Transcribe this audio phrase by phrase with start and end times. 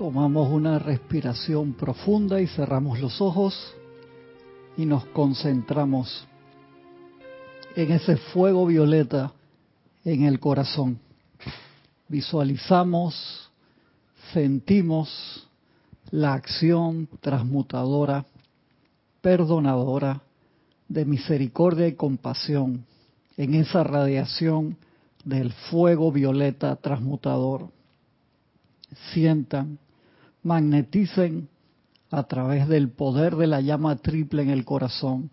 [0.00, 3.74] Tomamos una respiración profunda y cerramos los ojos
[4.78, 6.26] y nos concentramos
[7.76, 9.34] en ese fuego violeta
[10.02, 10.98] en el corazón.
[12.08, 13.50] Visualizamos,
[14.32, 15.46] sentimos
[16.10, 18.24] la acción transmutadora,
[19.20, 20.22] perdonadora,
[20.88, 22.86] de misericordia y compasión
[23.36, 24.78] en esa radiación
[25.26, 27.68] del fuego violeta transmutador.
[29.12, 29.78] Sientan,
[30.42, 31.48] magneticen
[32.10, 35.30] a través del poder de la llama triple en el corazón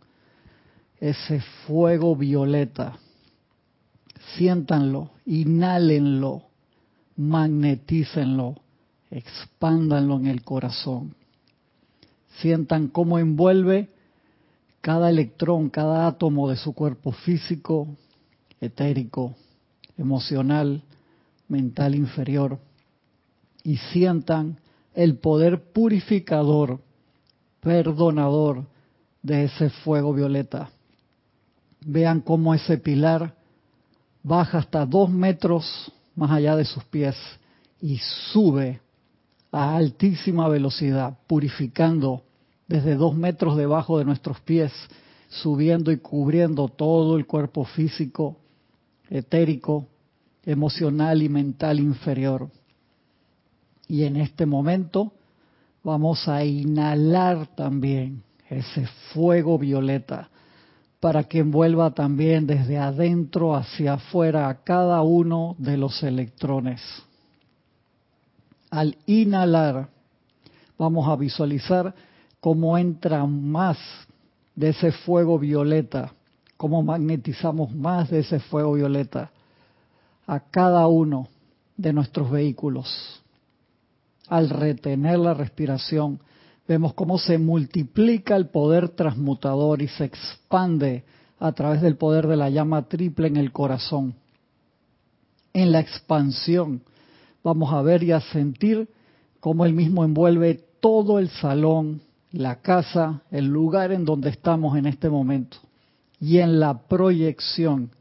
[1.00, 2.98] ese fuego violeta.
[4.36, 6.44] Siéntanlo, inhálenlo,
[7.16, 8.56] magnetícenlo,
[9.10, 11.16] expándanlo en el corazón.
[12.40, 13.90] Sientan cómo envuelve
[14.82, 17.88] cada electrón, cada átomo de su cuerpo físico,
[18.62, 19.36] etérico,
[19.98, 20.84] emocional,
[21.48, 22.60] mental inferior,
[23.64, 24.60] y sientan
[24.98, 26.80] el poder purificador,
[27.62, 28.66] perdonador
[29.22, 30.72] de ese fuego violeta.
[31.86, 33.36] Vean cómo ese pilar
[34.24, 37.16] baja hasta dos metros más allá de sus pies
[37.80, 38.00] y
[38.34, 38.82] sube
[39.52, 42.24] a altísima velocidad, purificando
[42.68, 44.74] desde dos metros debajo de nuestros pies,
[45.30, 48.38] subiendo y cubriendo todo el cuerpo físico,
[49.12, 49.86] etérico,
[50.44, 52.50] emocional y mental inferior.
[53.88, 55.14] Y en este momento
[55.84, 60.30] vamos a inhalar también ese fuego violeta
[61.00, 66.82] para que envuelva también desde adentro hacia afuera a cada uno de los electrones.
[68.70, 69.90] Al inhalar,
[70.78, 71.94] vamos a visualizar
[72.40, 73.78] cómo entra más
[74.56, 76.14] de ese fuego violeta,
[76.58, 79.32] cómo magnetizamos más de ese fuego violeta
[80.26, 81.28] a cada uno
[81.78, 83.22] de nuestros vehículos.
[84.28, 86.20] Al retener la respiración,
[86.68, 91.06] vemos cómo se multiplica el poder transmutador y se expande
[91.40, 94.16] a través del poder de la llama triple en el corazón.
[95.54, 96.82] En la expansión
[97.44, 98.90] vamos a ver y a sentir
[99.40, 104.88] cómo el mismo envuelve todo el salón, la casa, el lugar en donde estamos en
[104.88, 105.58] este momento.
[106.20, 107.92] Y en la proyección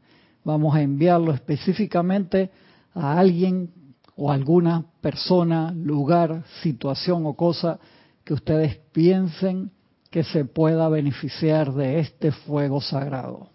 [0.43, 2.49] vamos a enviarlo específicamente
[2.93, 3.69] a alguien
[4.17, 7.79] o alguna persona, lugar, situación o cosa
[8.23, 9.71] que ustedes piensen
[10.09, 13.51] que se pueda beneficiar de este fuego sagrado.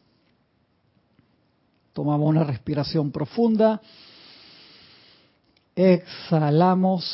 [1.93, 3.83] Tomamos una respiración profunda.
[5.75, 7.05] Exhalamos.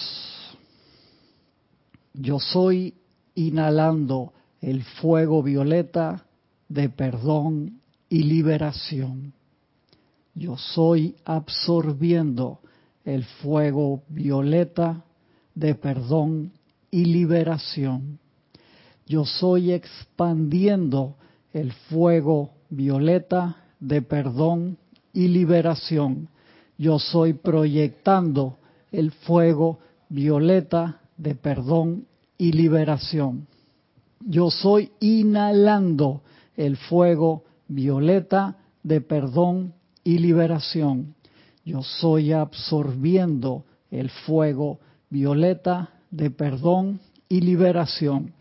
[2.12, 2.94] Yo soy
[3.34, 6.26] inhalando el fuego violeta
[6.68, 7.80] de perdón
[8.10, 9.32] y liberación.
[10.34, 12.60] Yo soy absorbiendo
[13.08, 15.02] el fuego violeta
[15.54, 16.52] de perdón
[16.90, 18.18] y liberación.
[19.06, 21.16] Yo soy expandiendo
[21.54, 24.76] el fuego violeta de perdón
[25.14, 26.28] y liberación.
[26.76, 28.58] Yo soy proyectando
[28.92, 29.78] el fuego
[30.10, 32.04] violeta de perdón
[32.36, 33.46] y liberación.
[34.20, 36.20] Yo soy inhalando
[36.58, 39.72] el fuego violeta de perdón
[40.04, 41.14] y liberación.
[41.68, 44.80] Yo soy absorbiendo el fuego
[45.10, 46.98] violeta de perdón
[47.28, 48.32] y liberación.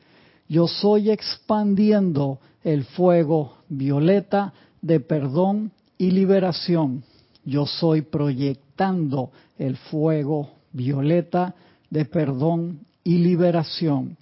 [0.48, 7.04] Yo soy expandiendo el fuego violeta de perdón y liberación.
[7.44, 11.54] Yo soy proyectando el fuego violeta
[11.90, 14.16] de perdón y liberación.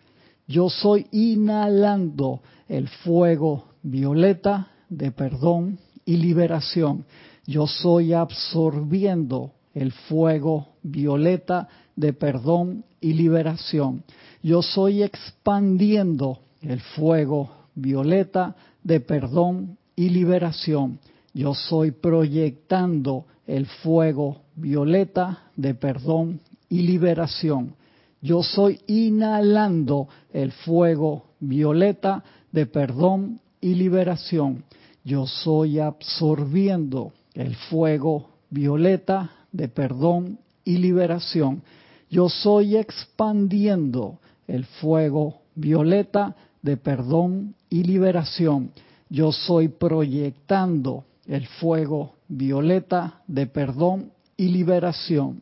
[0.47, 7.05] Yo soy inhalando el fuego violeta de perdón y liberación.
[7.45, 14.03] Yo soy absorbiendo el fuego violeta de perdón y liberación.
[14.41, 20.99] Yo soy expandiendo el fuego violeta de perdón y liberación.
[21.33, 26.39] Yo soy proyectando el fuego violeta de perdón
[26.69, 27.75] y liberación.
[28.21, 34.63] Yo soy inhalando el fuego violeta de perdón y liberación.
[35.03, 41.61] Yo soy absorbiendo el fuego violeta de perdón y liberación.
[42.09, 48.71] Yo soy expandiendo el fuego violeta de perdón y liberación.
[49.09, 55.41] Yo soy proyectando el fuego violeta de perdón y liberación.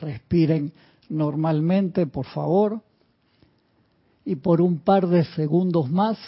[0.00, 0.72] Respiren
[1.08, 2.80] normalmente, por favor.
[4.24, 6.18] Y por un par de segundos más,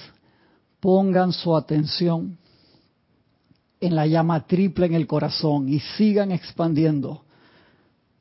[0.81, 2.38] pongan su atención
[3.80, 7.22] en la llama triple en el corazón y sigan expandiendo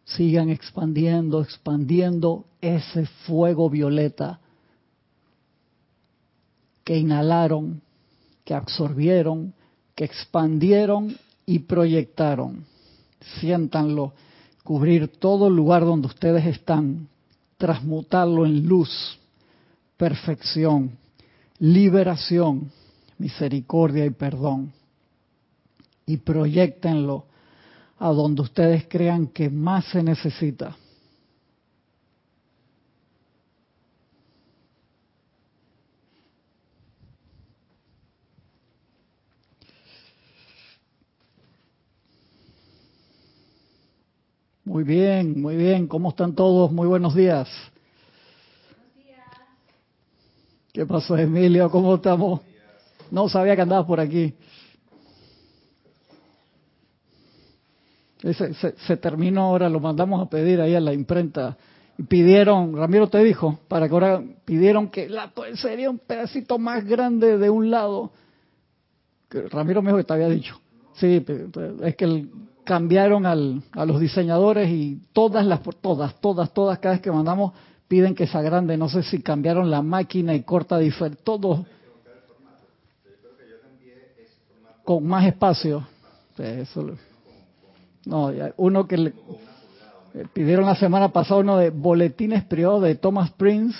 [0.07, 4.39] sigan expandiendo, expandiendo ese fuego violeta
[6.83, 7.81] que inhalaron,
[8.45, 9.53] que absorbieron,
[9.95, 12.65] que expandieron y proyectaron.
[13.39, 14.13] Siéntanlo,
[14.63, 17.09] cubrir todo el lugar donde ustedes están,
[17.57, 19.19] transmutarlo en luz,
[19.97, 20.97] perfección,
[21.59, 22.71] liberación,
[23.17, 24.71] misericordia y perdón.
[26.07, 27.25] Y proyectenlo
[27.99, 30.75] a donde ustedes crean que más se necesita.
[44.67, 45.87] Muy bien, muy bien.
[45.87, 46.71] ¿Cómo están todos?
[46.71, 47.49] Muy buenos días.
[48.75, 49.25] Buenos días.
[50.73, 51.71] ¿Qué pasó, Emilio?
[51.71, 52.41] ¿Cómo estamos?
[53.09, 54.33] No sabía que andabas por aquí.
[58.19, 61.55] Se, terminó ahora, lo mandamos a pedir ahí a la imprenta.
[61.97, 66.85] Y pidieron, Ramiro te dijo, para que ahora pidieron que la sería un pedacito más
[66.85, 68.11] grande de un lado.
[69.29, 70.59] Que Ramiro me dijo que te había dicho.
[70.95, 71.23] Sí,
[71.83, 72.25] es que
[72.63, 77.53] cambiaron al, a los diseñadores y todas las, todas, todas, todas, cada vez que mandamos
[77.87, 78.77] piden que sea grande.
[78.77, 81.65] No sé si cambiaron la máquina y corta diferente, todos
[84.87, 85.85] con más espacio.
[86.37, 86.95] Eso,
[88.07, 89.13] no, uno que le
[90.13, 93.77] eh, pidieron la semana pasada uno de boletines privados de Thomas Prince,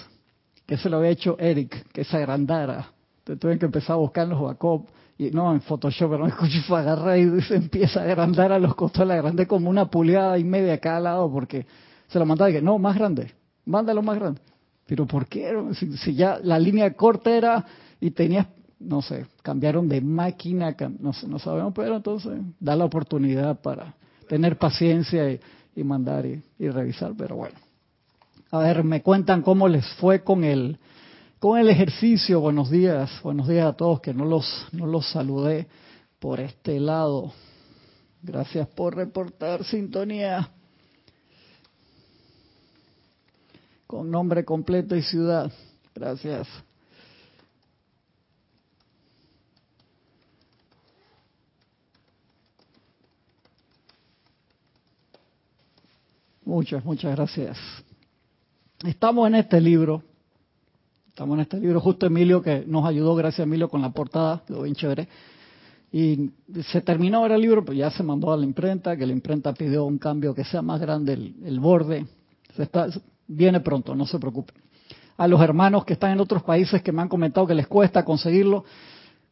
[0.66, 2.92] que se lo había hecho Eric, que se agrandara.
[3.20, 4.88] Entonces tuve que empezar a buscar los backup
[5.18, 8.60] y no en Photoshop, pero no escuché fue agarrar y se empieza a agrandar a
[8.60, 11.66] los costados, la agrandé como una pulgada y media a cada lado porque
[12.08, 13.32] se lo mandaba y que no, más grande,
[13.66, 14.42] mándalo más grande.
[14.86, 15.52] Pero ¿por qué?
[15.74, 17.66] Si, ya la línea corta era
[18.00, 18.48] y tenías,
[18.80, 23.96] no sé, cambiaron de máquina, no, no sabemos, pero entonces da la oportunidad para
[24.28, 25.32] tener paciencia
[25.76, 27.56] y, mandar y, revisar, pero bueno.
[28.52, 30.78] A ver, me cuentan cómo les fue con el,
[31.40, 32.40] con el ejercicio.
[32.40, 35.68] Buenos días, buenos días a todos que no los, no los saludé
[36.20, 37.34] por este lado.
[38.22, 40.52] Gracias por reportar sintonía.
[43.86, 45.52] Con nombre completo y ciudad.
[45.96, 46.48] Gracias.
[56.48, 57.58] Muchas, muchas gracias.
[58.86, 60.02] Estamos en este libro,
[61.10, 64.62] estamos en este libro, justo Emilio que nos ayudó, gracias Emilio, con la portada, lo
[64.62, 65.10] bien chévere.
[65.92, 66.32] Y
[66.72, 69.52] se terminó ahora el libro, pues ya se mandó a la imprenta, que la imprenta
[69.52, 72.06] pidió un cambio que sea más grande el, borde.
[72.56, 72.88] Se está,
[73.28, 74.56] viene pronto, no se preocupen.
[75.18, 78.06] A los hermanos que están en otros países que me han comentado que les cuesta
[78.06, 78.64] conseguirlo,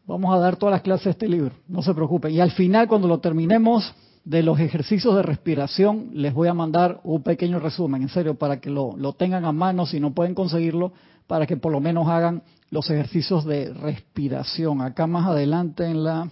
[0.05, 2.33] vamos a dar todas las clases de este libro, no se preocupen.
[2.33, 6.99] Y al final, cuando lo terminemos, de los ejercicios de respiración, les voy a mandar
[7.03, 10.93] un pequeño resumen, en serio, para que lo, tengan a mano si no pueden conseguirlo,
[11.27, 12.41] para que por lo menos hagan
[12.71, 14.81] los ejercicios de respiración.
[14.81, 16.27] Acá más adelante en la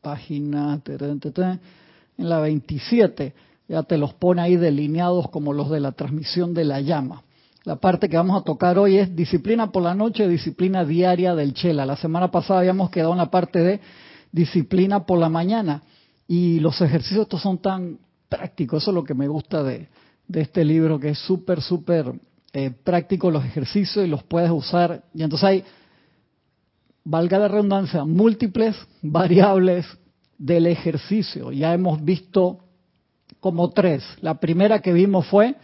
[0.00, 3.32] página, en la 27,
[3.68, 7.22] ya te los pone ahí delineados como los de la transmisión de la llama.
[7.62, 11.54] La parte que vamos a tocar hoy es disciplina por la noche, disciplina diaria del
[11.54, 11.86] Chela.
[11.86, 13.80] La semana pasada habíamos quedado en la parte de
[14.32, 15.82] disciplina por la mañana.
[16.26, 17.98] Y los ejercicios estos son tan
[18.28, 19.88] prácticos, eso es lo que me gusta de,
[20.32, 22.12] este libro, que es súper, súper
[22.54, 25.04] eh, práctico los ejercicios y los puedes usar.
[25.12, 25.64] Y entonces hay,
[27.04, 29.86] valga la redundancia, múltiples variables
[30.38, 31.52] del ejercicio.
[31.52, 32.60] Ya hemos visto
[33.40, 34.02] como tres.
[34.20, 35.56] La primera que vimos fue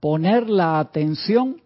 [0.00, 1.60] poner la atención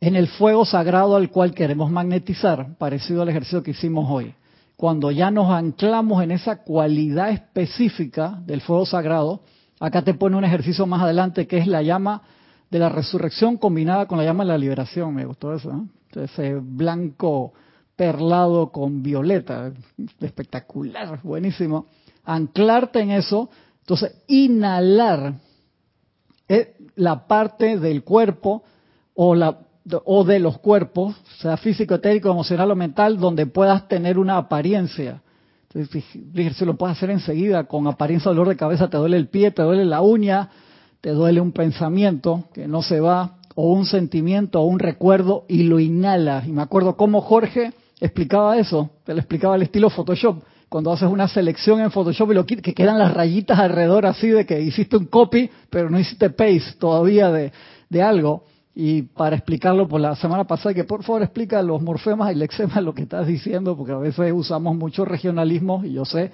[0.00, 4.34] en el fuego sagrado al cual queremos magnetizar, parecido al ejercicio que hicimos hoy
[4.80, 9.42] cuando ya nos anclamos en esa cualidad específica del fuego sagrado,
[9.78, 12.22] acá te pone un ejercicio más adelante que es la llama
[12.70, 15.14] de la resurrección combinada con la llama de la liberación.
[15.14, 15.90] Me gustó eso, ¿no?
[16.22, 17.52] Ese blanco
[17.94, 19.70] perlado con violeta,
[20.18, 21.84] espectacular, buenísimo.
[22.24, 25.34] Anclarte en eso, entonces inhalar
[26.94, 28.62] la parte del cuerpo
[29.12, 29.58] o la
[30.04, 35.22] o de los cuerpos, sea físico, etérico, emocional o mental, donde puedas tener una apariencia.
[35.72, 36.04] Entonces,
[36.56, 39.62] se lo puedes hacer enseguida, con apariencia dolor de cabeza, te duele el pie, te
[39.62, 40.50] duele la uña,
[41.00, 45.64] te duele un pensamiento que no se va, o un sentimiento, o un recuerdo, y
[45.64, 46.46] lo inhalas.
[46.46, 51.08] Y me acuerdo cómo Jorge explicaba eso, te lo explicaba al estilo Photoshop, cuando haces
[51.08, 54.96] una selección en Photoshop y lo que quedan las rayitas alrededor así de que hiciste
[54.96, 58.44] un copy, pero no hiciste paste todavía de algo.
[58.82, 62.82] Y para explicarlo por la semana pasada, que por favor explica los morfemas y lexemas,
[62.82, 66.32] lo que estás diciendo, porque a veces usamos mucho regionalismo, y yo sé,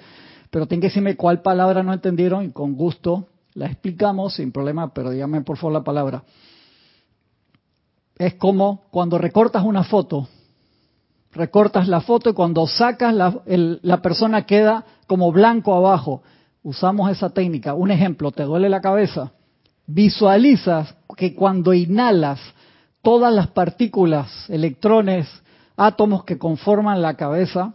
[0.49, 4.93] pero tienen que decirme cuál palabra no entendieron y con gusto la explicamos sin problema,
[4.93, 6.23] pero dígame por favor la palabra.
[8.17, 10.29] Es como cuando recortas una foto,
[11.33, 16.23] recortas la foto y cuando sacas la, la persona queda como blanco abajo.
[16.63, 17.73] Usamos esa técnica.
[17.73, 19.33] Un ejemplo, te duele la cabeza.
[19.85, 22.39] Visualizas que cuando inhalas
[23.01, 25.27] todas las partículas, electrones,
[25.75, 27.73] átomos que conforman la cabeza,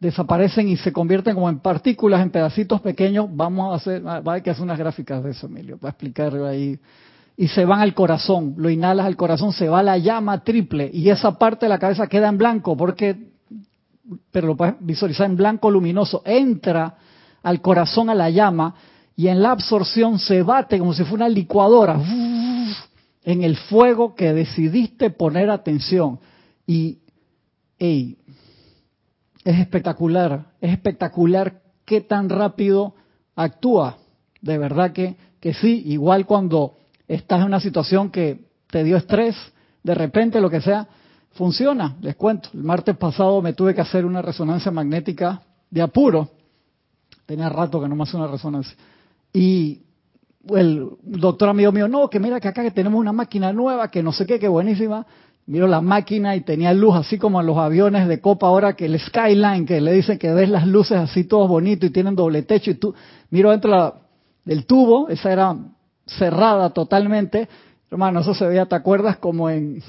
[0.00, 3.26] desaparecen y se convierten como en partículas, en pedacitos pequeños.
[3.30, 6.46] Vamos a hacer, va a haber que hacer unas gráficas de eso, Emilio, para explicarlo
[6.46, 6.78] ahí.
[7.36, 11.08] Y se van al corazón, lo inhalas al corazón, se va la llama triple y
[11.08, 13.16] esa parte de la cabeza queda en blanco porque,
[14.30, 16.96] pero lo puedes visualizar en blanco luminoso, entra
[17.42, 18.74] al corazón a la llama
[19.16, 22.00] y en la absorción se bate como si fuera una licuadora
[23.24, 26.18] en el fuego que decidiste poner atención.
[26.66, 26.98] Y,
[27.78, 28.18] hey,
[29.44, 32.94] es espectacular, es espectacular qué tan rápido
[33.36, 33.98] actúa.
[34.40, 36.76] De verdad que, que sí, igual cuando
[37.06, 39.36] estás en una situación que te dio estrés,
[39.82, 40.88] de repente lo que sea,
[41.32, 42.48] funciona, les cuento.
[42.54, 46.30] El martes pasado me tuve que hacer una resonancia magnética de apuro.
[47.26, 48.76] Tenía rato que no me hacía una resonancia.
[49.32, 49.82] Y
[50.50, 54.02] el doctor amigo mío, no, que mira que acá que tenemos una máquina nueva, que
[54.02, 55.06] no sé qué, que buenísima.
[55.46, 58.86] Miro la máquina y tenía luz, así como en los aviones de Copa ahora, que
[58.86, 62.42] el Skyline, que le dicen que ves las luces así todos bonitos y tienen doble
[62.42, 62.70] techo.
[62.70, 62.94] Y tú,
[63.30, 63.96] miro dentro
[64.44, 65.56] del tubo, esa era
[66.06, 67.48] cerrada totalmente.
[67.90, 69.16] Hermano, eso se veía, ¿te acuerdas?
[69.16, 69.82] Como en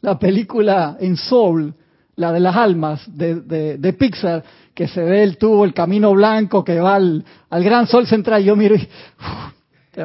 [0.00, 1.74] la película en Soul,
[2.16, 4.42] la de las almas de, de, Pixar,
[4.74, 8.44] que se ve el tubo, el camino blanco que va al, al gran sol central.
[8.44, 8.88] Yo miro y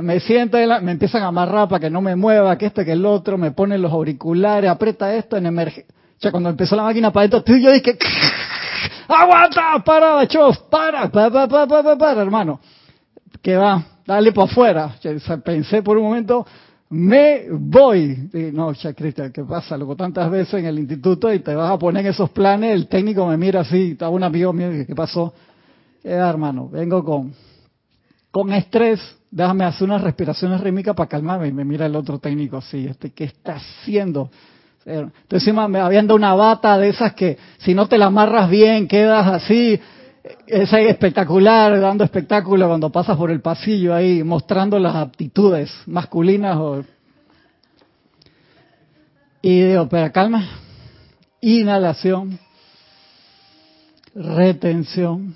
[0.02, 3.06] me siento, me empiezan a amarrar para que no me mueva, que este, que el
[3.06, 5.94] otro, me ponen los auriculares, aprieta esto en emergencia.
[6.32, 7.98] Cuando empezó la máquina para adentro, yo dije,
[9.08, 12.60] aguanta, para, chof, para, para, para, para, para, hermano.
[13.42, 14.96] Que va, dale para afuera.
[15.46, 16.46] pensé por un momento,
[16.89, 18.29] me voy.
[18.53, 19.77] no, ya, Cristian, ¿qué pasa?
[19.77, 23.27] Loco, tantas veces en el instituto y te vas a poner esos planes, el técnico
[23.27, 25.34] me mira así, estaba un amigo mío, ¿qué pasó?
[26.03, 27.34] Eh, hermano, vengo con,
[28.32, 31.48] con estrés, déjame hacer unas respiraciones rítmicas para calmarme.
[31.48, 34.29] Y me mira el otro técnico así, este, ¿qué está haciendo?
[34.86, 38.50] Entonces encima me habían dado una bata de esas que si no te la amarras
[38.50, 39.77] bien quedas así,
[40.48, 46.86] es espectacular, dando espectáculo cuando pasas por el pasillo ahí, mostrando las aptitudes masculinas.
[49.42, 50.48] Y digo, pero calma,
[51.42, 52.40] inhalación,
[54.16, 55.36] retención,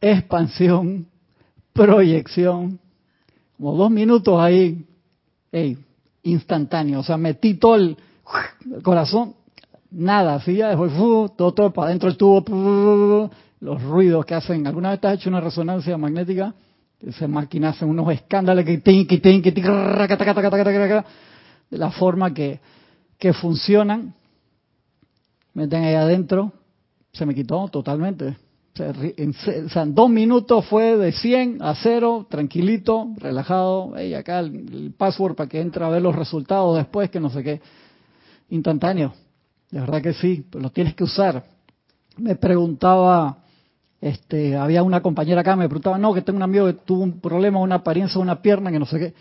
[0.00, 1.06] expansión,
[1.72, 2.78] proyección,
[3.56, 4.86] como dos minutos ahí,
[6.22, 7.96] instantáneo, o sea, metí todo el,
[8.82, 9.34] corazón,
[9.90, 10.92] nada, así ya después,
[11.36, 14.66] todo, todo para adentro del tubo, los ruidos que hacen.
[14.66, 16.54] ¿Alguna vez te has hecho una resonancia magnética?
[17.00, 18.78] Esa máquina hace unos escándalos que
[21.70, 22.60] de la forma que,
[23.18, 24.14] que funcionan.
[25.54, 26.52] Meten ahí adentro,
[27.12, 28.36] se me quitó totalmente.
[28.76, 34.00] En, dos minutos fue de 100 a 0, tranquilito, relajado.
[34.00, 37.42] Y acá el, password para que entre a ver los resultados después, que no sé
[37.42, 37.60] qué.
[38.50, 39.12] Instantáneo.
[39.70, 41.44] De verdad que sí, pero lo tienes que usar.
[42.16, 43.39] Me preguntaba,
[44.00, 47.20] este, había una compañera acá, me preguntaba, no, que tengo un amigo que tuvo un
[47.20, 49.14] problema, una apariencia, una pierna, que no sé qué.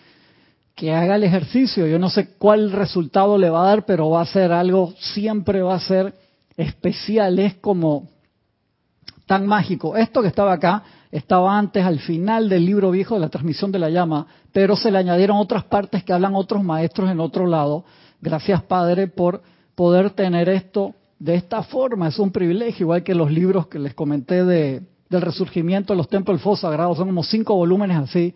[0.73, 1.85] Que haga el ejercicio.
[1.87, 5.61] Yo no sé cuál resultado le va a dar, pero va a ser algo, siempre
[5.61, 6.13] va a ser
[6.55, 7.39] especial.
[7.39, 8.07] Es como
[9.25, 9.97] tan mágico.
[9.97, 13.79] Esto que estaba acá estaba antes al final del libro viejo de la transmisión de
[13.79, 17.83] la llama, pero se le añadieron otras partes que hablan otros maestros en otro lado.
[18.21, 19.41] Gracias Padre por
[19.75, 22.07] poder tener esto de esta forma.
[22.07, 26.07] Es un privilegio, igual que los libros que les comenté de, del resurgimiento de los
[26.07, 28.33] templos del fuego sagrado, son como cinco volúmenes así.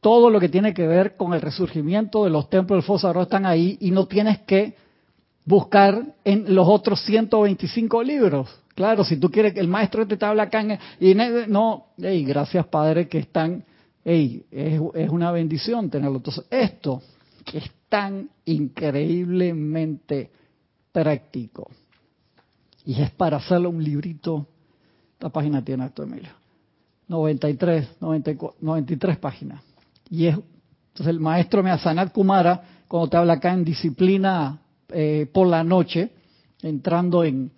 [0.00, 3.22] Todo lo que tiene que ver con el resurgimiento de los templos del fuego sagrado
[3.22, 4.74] están ahí y no tienes que
[5.44, 8.50] buscar en los otros 125 libros.
[8.74, 10.62] Claro, si tú quieres que el maestro este te habla acá
[11.00, 11.14] y
[11.48, 13.64] no, hey, gracias Padre que están,
[14.04, 16.18] hey, es, es una bendición tenerlo.
[16.18, 17.00] Entonces, esto
[17.44, 20.30] que es tan increíblemente
[20.92, 21.70] práctico
[22.86, 24.46] y es para hacerlo un librito,
[25.12, 26.30] esta página tiene esto, Emilio,
[27.08, 29.62] 93, 94, 93 páginas.
[30.08, 35.46] Y es, entonces el maestro Measanat Kumara, cuando te habla acá en disciplina eh, por
[35.46, 36.12] la noche,
[36.62, 37.50] entrando en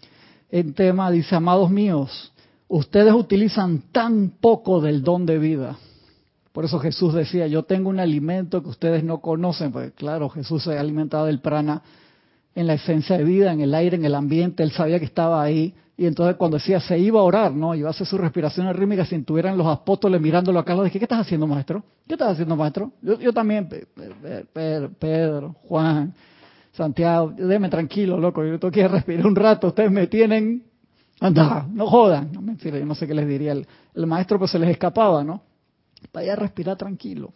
[0.51, 2.33] en tema, dice, amados míos,
[2.69, 5.79] ustedes utilizan tan poco del don de vida.
[6.53, 10.65] Por eso Jesús decía, yo tengo un alimento que ustedes no conocen, porque claro, Jesús
[10.65, 11.83] se ha alimentado del prana
[12.55, 15.43] en la esencia de vida, en el aire, en el ambiente, él sabía que estaba
[15.43, 15.75] ahí.
[15.97, 17.75] Y entonces cuando decía, se iba a orar, ¿no?
[17.75, 21.05] Iba a hacer su respiración rítmica, si tuvieran los apóstoles mirándolo acá, le dije, ¿qué
[21.05, 21.83] estás haciendo, maestro?
[22.07, 22.93] ¿Qué estás haciendo, maestro?
[23.03, 23.69] Yo, yo también,
[24.53, 26.15] Pedro, Pedro, Juan,
[26.73, 30.63] Santiago, déme tranquilo, loco, yo tengo que respirar un rato, ustedes me tienen,
[31.21, 32.31] anda, no jodan.
[32.33, 33.53] No, mentira, yo no sé qué les diría.
[33.53, 35.43] El, maestro pues se les escapaba, ¿no?
[36.13, 37.33] Vaya a respirar tranquilo,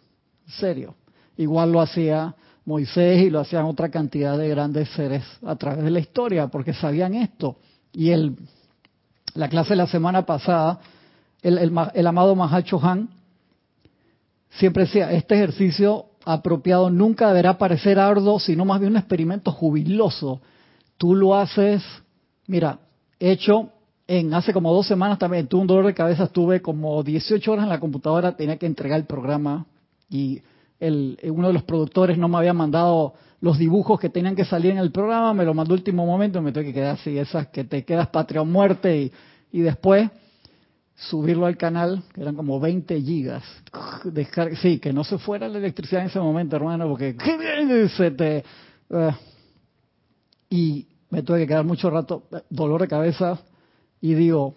[0.47, 0.95] serio.
[1.35, 2.33] Igual lo hacía
[2.65, 6.73] Moisés y lo hacían otra cantidad de grandes seres a través de la historia, porque
[6.73, 7.57] sabían esto.
[7.91, 8.35] Y el,
[9.33, 10.79] la clase de la semana pasada,
[11.41, 13.09] el, el, el amado Mahacho Han
[14.51, 20.41] siempre decía, este ejercicio apropiado nunca deberá parecer arduo, sino más bien un experimento jubiloso.
[20.97, 21.83] Tú lo haces,
[22.47, 22.79] mira,
[23.19, 23.69] hecho
[24.07, 27.63] en hace como dos semanas también tuve un dolor de cabeza, estuve como 18 horas
[27.63, 29.65] en la computadora, tenía que entregar el programa
[30.09, 30.41] y
[30.87, 34.71] el, uno de los productores no me había mandado los dibujos que tenían que salir
[34.71, 37.63] en el programa, me lo mandó último momento, me tuve que quedar así, esas que
[37.63, 39.11] te quedas patria o muerte y,
[39.51, 40.09] y después
[40.95, 43.43] subirlo al canal, que eran como 20 gigas.
[44.61, 47.15] sí, que no se fuera la electricidad en ese momento, hermano, porque
[47.97, 48.43] se te...
[48.89, 49.11] Uh,
[50.49, 53.39] y me tuve que quedar mucho rato, dolor de cabeza,
[54.01, 54.53] y digo,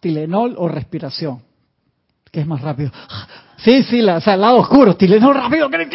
[0.00, 1.42] Tilenol o respiración,
[2.30, 2.90] que es más rápido.
[3.64, 5.86] Sí, sí, la, o sea, el lado oscuro, Tilenol rápido, ¿qué?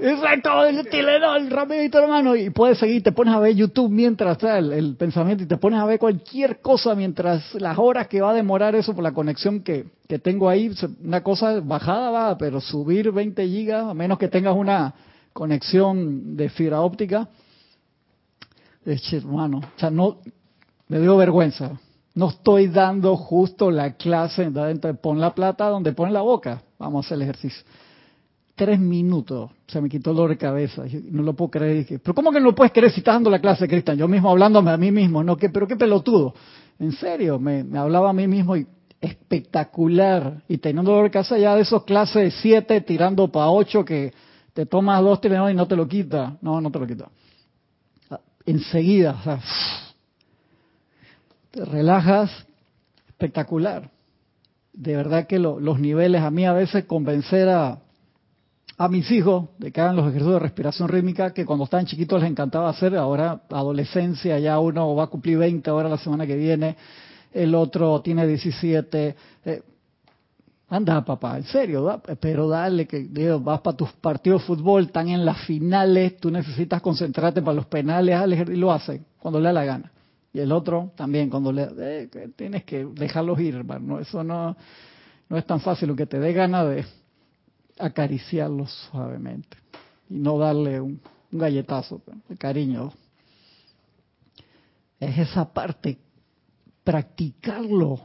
[0.00, 4.58] Exacto, el Tilenol, rapidito hermano, y puedes seguir, te pones a ver YouTube mientras está
[4.58, 8.34] el, pensamiento y te pones a ver cualquier cosa mientras las horas que va a
[8.34, 10.74] demorar eso por la conexión que, que tengo ahí,
[11.04, 14.92] una cosa bajada va, pero subir 20 gigas, a menos que tengas una
[15.32, 17.28] conexión de fibra óptica,
[18.84, 20.16] es hermano, o sea, no,
[20.88, 21.78] me dio vergüenza,
[22.14, 24.50] no estoy dando justo la clase,
[25.00, 26.62] pon la plata donde pone la boca.
[26.82, 27.62] Vamos a hacer el ejercicio.
[28.56, 30.82] Tres minutos, se me quitó el dolor de cabeza.
[31.10, 31.86] No lo puedo creer.
[32.02, 33.96] pero ¿cómo que no lo puedes creer si estás dando la clase, Cristian?
[33.96, 35.36] Yo mismo hablándome a mí mismo, ¿no?
[35.36, 36.34] ¿Qué, pero qué pelotudo.
[36.80, 38.66] En serio, me, hablaba a mí mismo y
[39.00, 40.42] espectacular.
[40.48, 44.12] Y teniendo dolor de cabeza ya de esos clases de siete tirando para ocho que
[44.52, 46.36] te tomas dos teléfonos y no te lo quita.
[46.42, 47.08] No, no te lo quita.
[48.44, 49.40] Enseguida, o sea,
[51.52, 52.44] te relajas,
[53.06, 53.88] espectacular.
[54.72, 57.78] De verdad que lo, los niveles, a mí a veces convencer a,
[58.78, 62.20] a mis hijos de que hagan los ejercicios de respiración rítmica, que cuando estaban chiquitos
[62.20, 66.36] les encantaba hacer, ahora adolescencia, ya uno va a cumplir 20 ahora la semana que
[66.36, 66.76] viene,
[67.32, 69.16] el otro tiene 17.
[69.44, 69.62] Eh,
[70.68, 74.84] anda, papá, en serio, da, pero dale, que digo, vas para tus partidos de fútbol,
[74.84, 79.46] están en las finales, tú necesitas concentrarte para los penales, y lo hacen cuando le
[79.46, 79.92] da la gana.
[80.32, 83.98] Y el otro también, cuando le eh, tienes que dejarlos ir, hermano.
[83.98, 84.56] Eso no,
[85.28, 86.84] no es tan fácil, lo que te dé gana de
[87.78, 89.56] acariciarlos suavemente
[90.08, 91.00] y no darle un,
[91.32, 92.92] un galletazo de cariño.
[94.98, 95.98] Es esa parte,
[96.84, 98.00] practicarlo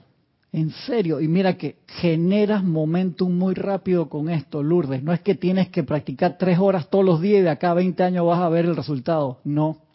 [0.51, 1.21] en serio.
[1.21, 5.03] Y mira que generas momentum muy rápido con esto, Lourdes.
[5.03, 7.75] No es que tienes que practicar tres horas todos los días y de acá a
[7.75, 9.39] 20 años vas a ver el resultado.
[9.43, 9.86] No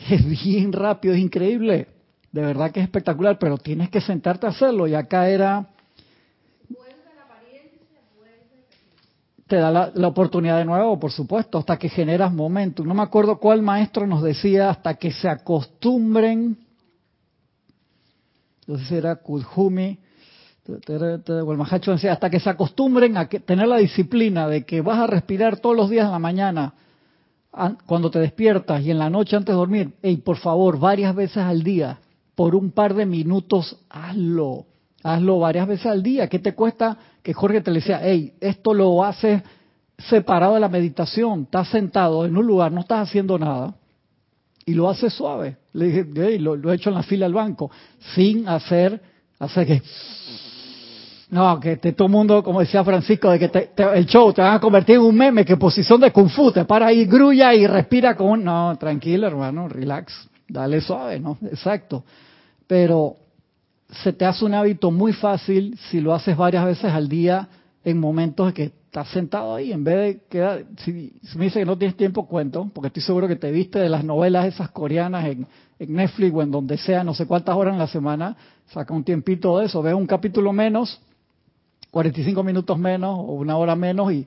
[0.08, 1.88] es bien rápido, es increíble.
[2.32, 4.86] De verdad que es espectacular, pero tienes que sentarte a hacerlo.
[4.86, 5.66] Y acá era...
[9.46, 12.86] Te da la, oportunidad de nuevo, por supuesto, hasta que generas momentum.
[12.86, 16.56] No me acuerdo cuál maestro nos decía hasta que se acostumbren.
[18.60, 19.98] Entonces era Kudhumi,
[20.68, 21.60] o el
[22.10, 25.74] hasta que se acostumbren a que, tener la disciplina de que vas a respirar todos
[25.74, 26.74] los días en la mañana
[27.86, 31.38] cuando te despiertas y en la noche antes de dormir, hey, por favor, varias veces
[31.38, 31.98] al día,
[32.34, 34.66] por un par de minutos, hazlo.
[35.02, 36.28] Hazlo varias veces al día.
[36.28, 39.42] ¿Qué te cuesta que Jorge te le decía, hey, esto lo haces
[39.98, 41.42] separado de la meditación?
[41.42, 43.74] Estás sentado en un lugar, no estás haciendo nada.
[44.66, 45.56] Y lo haces suave.
[45.72, 47.70] Le dije, hey, lo, he hecho en la fila del banco,
[48.14, 49.02] sin hacer,
[49.38, 49.82] hacer que
[51.30, 54.32] no, que te, todo el mundo, como decía Francisco, de que te, te, el show
[54.32, 57.04] te van a convertir en un meme, que posición de kung fu, te para ahí,
[57.04, 58.44] grulla y respira con un...
[58.44, 61.38] No, tranquilo hermano, relax, dale suave, ¿no?
[61.42, 62.04] Exacto.
[62.66, 63.16] Pero
[64.02, 67.48] se te hace un hábito muy fácil si lo haces varias veces al día
[67.84, 70.64] en momentos en que estás sentado ahí, en vez de quedar...
[70.78, 73.78] Si, si me dice que no tienes tiempo, cuento, porque estoy seguro que te viste
[73.78, 75.46] de las novelas esas coreanas en,
[75.78, 79.04] en Netflix o en donde sea, no sé cuántas horas en la semana, saca un
[79.04, 81.00] tiempito de eso, ve un capítulo menos
[81.90, 84.26] 45 minutos menos o una hora menos y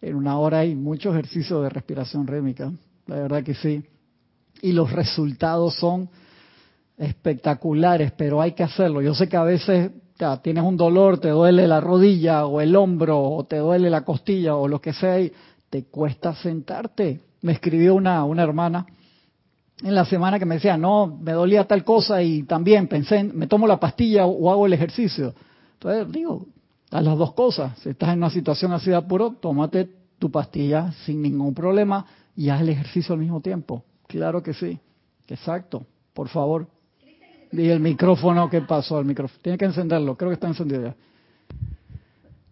[0.00, 2.72] en una hora hay mucho ejercicio de respiración rítmica.
[3.06, 3.82] La verdad que sí.
[4.60, 6.08] Y los resultados son
[6.96, 9.00] espectaculares, pero hay que hacerlo.
[9.02, 9.90] Yo sé que a veces
[10.42, 14.56] tienes un dolor, te duele la rodilla o el hombro o te duele la costilla
[14.56, 15.32] o lo que sea y
[15.68, 17.20] te cuesta sentarte.
[17.42, 18.86] Me escribió una, una hermana
[19.82, 23.36] en la semana que me decía, no, me dolía tal cosa y también pensé, en,
[23.36, 25.34] me tomo la pastilla o hago el ejercicio.
[25.74, 26.46] Entonces digo,
[26.92, 27.78] a las dos cosas.
[27.78, 32.48] Si estás en una situación así de apuro, tómate tu pastilla sin ningún problema y
[32.50, 33.84] haz el ejercicio al mismo tiempo.
[34.06, 34.78] Claro que sí.
[35.28, 35.86] Exacto.
[36.12, 36.68] Por favor.
[37.50, 38.98] Y el micrófono, ¿qué pasó?
[38.98, 39.40] El micrófono.
[39.42, 40.16] Tiene que encenderlo.
[40.16, 40.96] Creo que está encendido ya.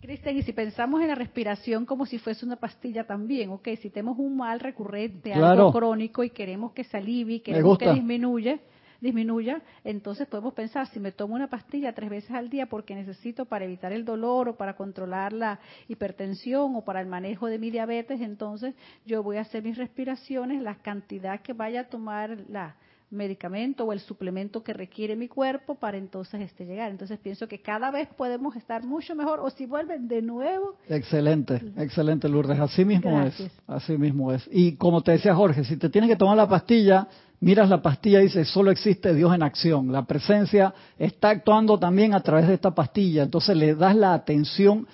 [0.01, 3.91] Cristian, y si pensamos en la respiración como si fuese una pastilla también, ok, si
[3.91, 8.59] tenemos un mal recurrente, algo crónico y queremos que se alivie, queremos que disminuya,
[9.01, 13.45] disminuya, entonces podemos pensar, si me tomo una pastilla tres veces al día porque necesito
[13.45, 15.59] para evitar el dolor o para controlar la
[15.89, 18.75] hipertensión o para el manejo de mi diabetes, entonces
[19.07, 22.77] yo voy a hacer mis respiraciones, la cantidad que vaya a tomar la
[23.11, 26.91] medicamento o el suplemento que requiere mi cuerpo para entonces este llegar.
[26.91, 30.77] Entonces pienso que cada vez podemos estar mucho mejor o si vuelven de nuevo.
[30.89, 34.49] Excelente, excelente Lourdes, así mismo es, así mismo es.
[34.53, 37.09] Y como te decía Jorge, si te tienes que tomar la pastilla,
[37.41, 39.91] miras la pastilla y dice, solo existe Dios en acción.
[39.91, 43.23] La presencia está actuando también a través de esta pastilla.
[43.23, 44.87] Entonces le das la atención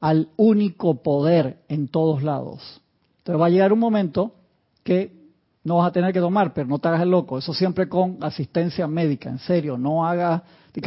[0.00, 2.82] al único poder en todos lados.
[3.18, 4.34] Entonces va a llegar un momento
[4.82, 5.12] que
[5.62, 7.38] no vas a tener que tomar, pero no te hagas el loco.
[7.38, 9.78] Eso siempre con asistencia médica, en serio.
[9.78, 10.42] No hagas,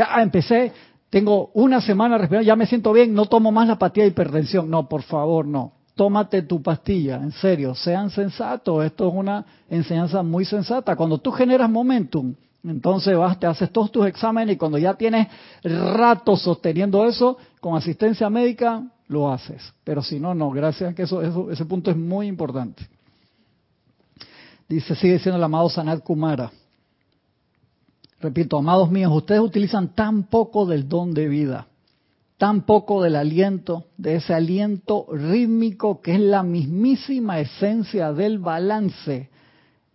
[0.07, 0.71] ah, empecé,
[1.09, 4.69] tengo una semana respirando, ya me siento bien, no tomo más la pastilla de hipertensión.
[4.69, 5.73] No, por favor, no.
[5.97, 8.85] Tómate tu pastilla, en serio, sean sensatos.
[8.85, 10.95] Esto es una enseñanza muy sensata.
[10.95, 15.27] Cuando tú generas momentum, entonces vas, te haces todos tus exámenes y cuando ya tienes
[15.63, 19.73] rato sosteniendo eso, con asistencia médica, lo haces.
[19.83, 22.87] Pero si no, no, gracias, que eso, eso ese punto es muy importante.
[24.69, 26.51] Dice, sigue siendo el amado Sanat Kumara.
[28.19, 31.67] Repito, amados míos, ustedes utilizan tan poco del don de vida,
[32.37, 39.29] tan poco del aliento, de ese aliento rítmico que es la mismísima esencia del balance,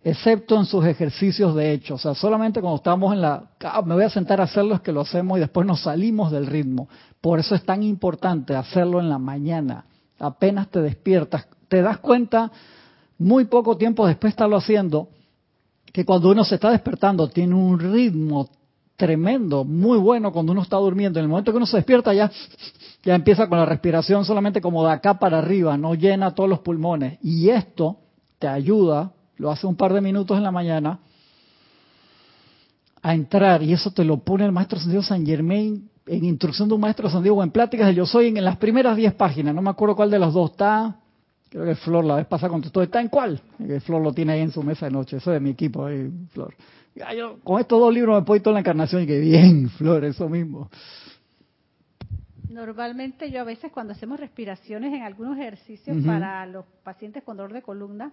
[0.03, 1.95] excepto en sus ejercicios de hecho.
[1.95, 4.81] O sea, solamente cuando estamos en la, ah, me voy a sentar a hacerlo es
[4.81, 6.89] que lo hacemos y después nos salimos del ritmo.
[7.21, 9.85] Por eso es tan importante hacerlo en la mañana.
[10.19, 12.51] Apenas te despiertas, te das cuenta
[13.17, 15.07] muy poco tiempo después de estarlo haciendo,
[15.93, 18.49] que cuando uno se está despertando tiene un ritmo
[19.03, 21.19] tremendo, muy bueno cuando uno está durmiendo.
[21.19, 22.31] En el momento que uno se despierta ya,
[23.03, 26.59] ya empieza con la respiración solamente como de acá para arriba, no llena todos los
[26.59, 27.19] pulmones.
[27.21, 27.97] Y esto
[28.39, 30.99] te ayuda, lo hace un par de minutos en la mañana,
[33.01, 36.75] a entrar, y eso te lo pone el maestro Santiago San Germain en Instrucción de
[36.75, 39.69] un Maestro Santiago en Pláticas de Yo Soy en, las primeras 10 páginas, no me
[39.69, 40.95] acuerdo cuál de las dos está,
[41.49, 43.39] Creo que Flor la vez pasada contestó, ¿está en cuál?
[43.81, 46.09] Flor lo tiene ahí en su mesa de noche, eso es de mi equipo ahí,
[46.31, 46.55] Flor.
[46.95, 50.29] Yo, con estos dos libros me puedo toda la encarnación y que bien, Flor, eso
[50.29, 50.69] mismo.
[52.53, 57.51] Normalmente yo a veces cuando hacemos respiraciones en algunos ejercicios para los pacientes con dolor
[57.51, 58.11] de columna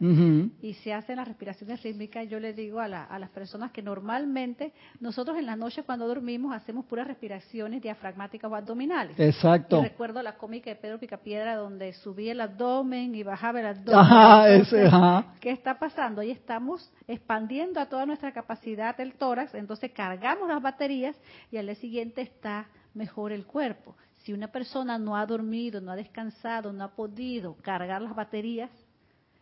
[0.62, 5.37] y se hacen las respiraciones rítmicas, yo le digo a, las personas que normalmente nosotros
[5.37, 9.20] en las noches cuando dormimos hacemos puras respiraciones diafragmáticas o abdominales.
[9.20, 9.83] Exacto.
[9.83, 14.00] recuerdo la cómica de Pedro Picapiedra donde subía el abdomen y bajaba el abdomen.
[14.00, 15.35] Ajá, ese, ajá.
[15.40, 16.22] ¿Qué está pasando?
[16.22, 21.14] Ahí estamos expandiendo a toda nuestra capacidad del tórax, entonces cargamos las baterías
[21.50, 23.94] y al día siguiente está mejor el cuerpo.
[24.24, 28.70] Si una persona no ha dormido, no ha descansado, no ha podido cargar las baterías,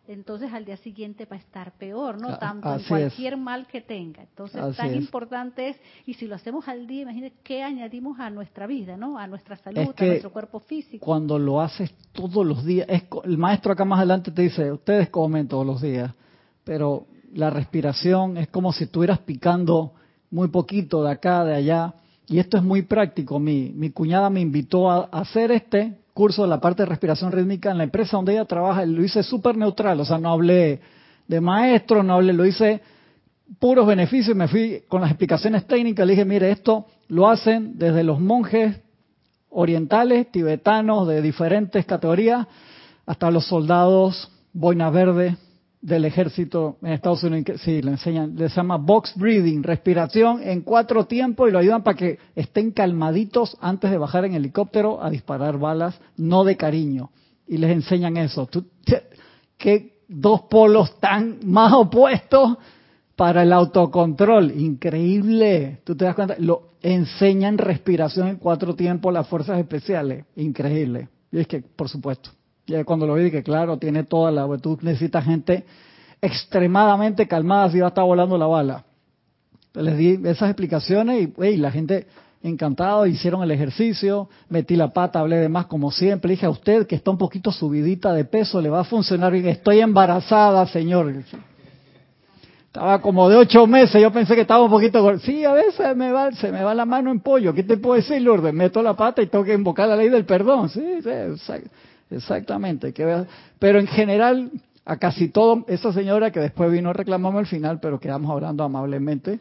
[0.06, 2.38] entonces al día siguiente va a estar peor, ¿no?
[2.38, 4.22] Tanto en cualquier mal que tenga.
[4.22, 8.66] Entonces, tan importante es, y si lo hacemos al día, imagínate qué añadimos a nuestra
[8.66, 9.18] vida, ¿no?
[9.18, 11.04] A nuestra salud, a nuestro cuerpo físico.
[11.04, 12.86] Cuando lo haces todos los días,
[13.24, 16.14] el maestro acá más adelante te dice, ustedes comen todos los días,
[16.64, 19.92] pero la respiración es como si estuvieras picando
[20.30, 21.94] muy poquito de acá, de allá
[22.28, 23.38] y esto es muy práctico.
[23.38, 27.70] Mi, mi cuñada me invitó a, hacer este curso de la parte de respiración rítmica
[27.70, 28.84] en la empresa donde ella trabaja.
[28.84, 30.80] Lo hice súper neutral, o sea, no hablé
[31.26, 32.80] de maestro, no hablé, lo hice
[33.58, 36.06] puros beneficios me fui con las explicaciones técnicas.
[36.06, 38.76] Le dije, mire, esto lo hacen desde los monjes
[39.50, 42.46] orientales, tibetanos, de diferentes categorías,
[43.06, 45.36] hasta los soldados boina verde,
[45.80, 51.06] del ejército en Estados Unidos, sí, le enseñan, le llama box breathing, respiración en cuatro
[51.06, 55.58] tiempos y lo ayudan para que estén calmaditos antes de bajar en helicóptero a disparar
[55.58, 57.10] balas, no de cariño.
[57.46, 58.48] Y les enseñan eso.
[59.56, 62.58] ¿Qué dos polos tan más opuestos
[63.16, 64.50] para el autocontrol?
[64.50, 65.80] Increíble.
[65.84, 66.36] ¿Tú te das cuenta?
[66.38, 70.26] Lo enseñan respiración en cuatro tiempos las fuerzas especiales.
[70.36, 71.08] Increíble.
[71.30, 72.30] Y es que, por supuesto,
[72.68, 74.46] y cuando lo vi dije, claro, tiene toda la...
[74.58, 75.64] Tú necesitas gente
[76.20, 78.84] extremadamente calmada si va a estar volando la bala.
[79.74, 82.06] les di esas explicaciones y la gente
[82.42, 86.86] encantado, hicieron el ejercicio, metí la pata, hablé de más como siempre, dije a usted
[86.86, 91.12] que está un poquito subidita de peso, le va a funcionar bien, estoy embarazada, señor.
[92.66, 95.18] Estaba como de ocho meses, yo pensé que estaba un poquito...
[95.20, 97.54] Sí, a veces me va, se me va la mano en pollo.
[97.54, 98.52] ¿Qué te puedo decir, Lourdes?
[98.52, 100.68] Meto la pata y tengo que invocar la ley del perdón.
[100.68, 101.10] Sí, sí
[102.10, 102.94] exactamente.
[103.58, 104.50] Pero en general,
[104.84, 108.64] a casi todo, esa señora que después vino a reclamarme al final, pero quedamos hablando
[108.64, 109.40] amablemente,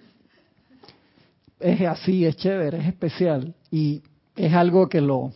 [1.60, 3.54] es así, es chévere, es especial.
[3.72, 4.02] Y
[4.36, 5.32] es algo que lo,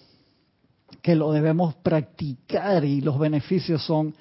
[1.01, 4.13] que lo debemos practicar y los beneficios son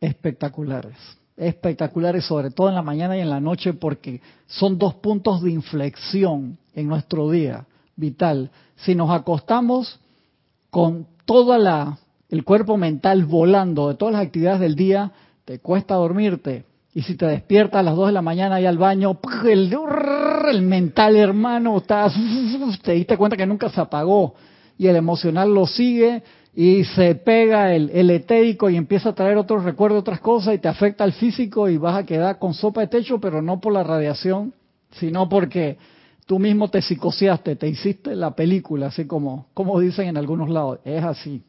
[0.00, 0.96] espectaculares
[1.36, 5.50] espectaculares, sobre todo en la mañana y en la noche, porque son dos puntos de
[5.50, 8.50] inflexión en nuestro día vital.
[8.76, 10.00] Si nos acostamos
[10.70, 11.98] con toda la
[12.32, 15.12] el cuerpo mental volando de todas las actividades del día,
[15.44, 16.64] te cuesta dormirte.
[16.94, 21.16] Y si te despiertas a las 2 de la mañana y al baño, el, mental
[21.16, 22.14] hermano, estás,
[22.82, 24.34] te diste cuenta que nunca se apagó.
[24.78, 26.22] Y el emocional lo sigue
[26.54, 30.58] y se pega el, el etérico y empieza a traer otros recuerdos, otras cosas y
[30.58, 33.74] te afecta al físico y vas a quedar con sopa de techo, pero no por
[33.74, 34.54] la radiación,
[34.92, 35.76] sino porque
[36.24, 40.78] tú mismo te psicoseaste, te hiciste la película, así como, como dicen en algunos lados.
[40.86, 41.42] Es así.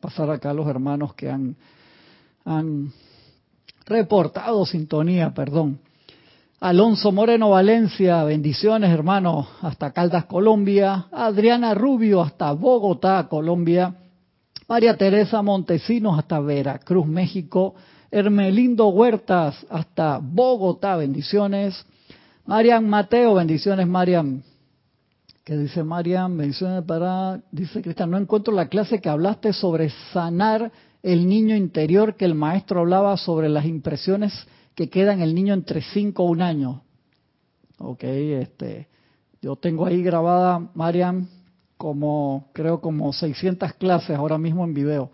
[0.00, 1.56] Pasar acá los hermanos que han,
[2.44, 2.92] han
[3.86, 5.78] reportado sintonía, perdón.
[6.60, 11.06] Alonso Moreno Valencia, bendiciones hermanos, hasta Caldas, Colombia.
[11.10, 13.94] Adriana Rubio, hasta Bogotá, Colombia.
[14.68, 17.74] María Teresa Montesinos hasta Veracruz, México.
[18.10, 21.86] Hermelindo Huertas hasta Bogotá, bendiciones.
[22.44, 24.42] Marian Mateo, bendiciones Marian.
[25.44, 26.36] ¿Qué dice Marian?
[26.36, 27.40] Bendiciones para...
[27.50, 30.70] Dice Cristian, no encuentro la clase que hablaste sobre sanar
[31.02, 34.32] el niño interior, que el maestro hablaba sobre las impresiones
[34.74, 36.82] que quedan en el niño entre 5 o un año.
[37.78, 38.88] Ok, este,
[39.40, 41.26] yo tengo ahí grabada, Marian,
[41.78, 45.10] como, creo como 600 clases ahora mismo en video,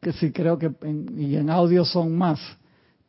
[0.00, 0.70] que sí creo que
[1.16, 2.38] y en audio son más.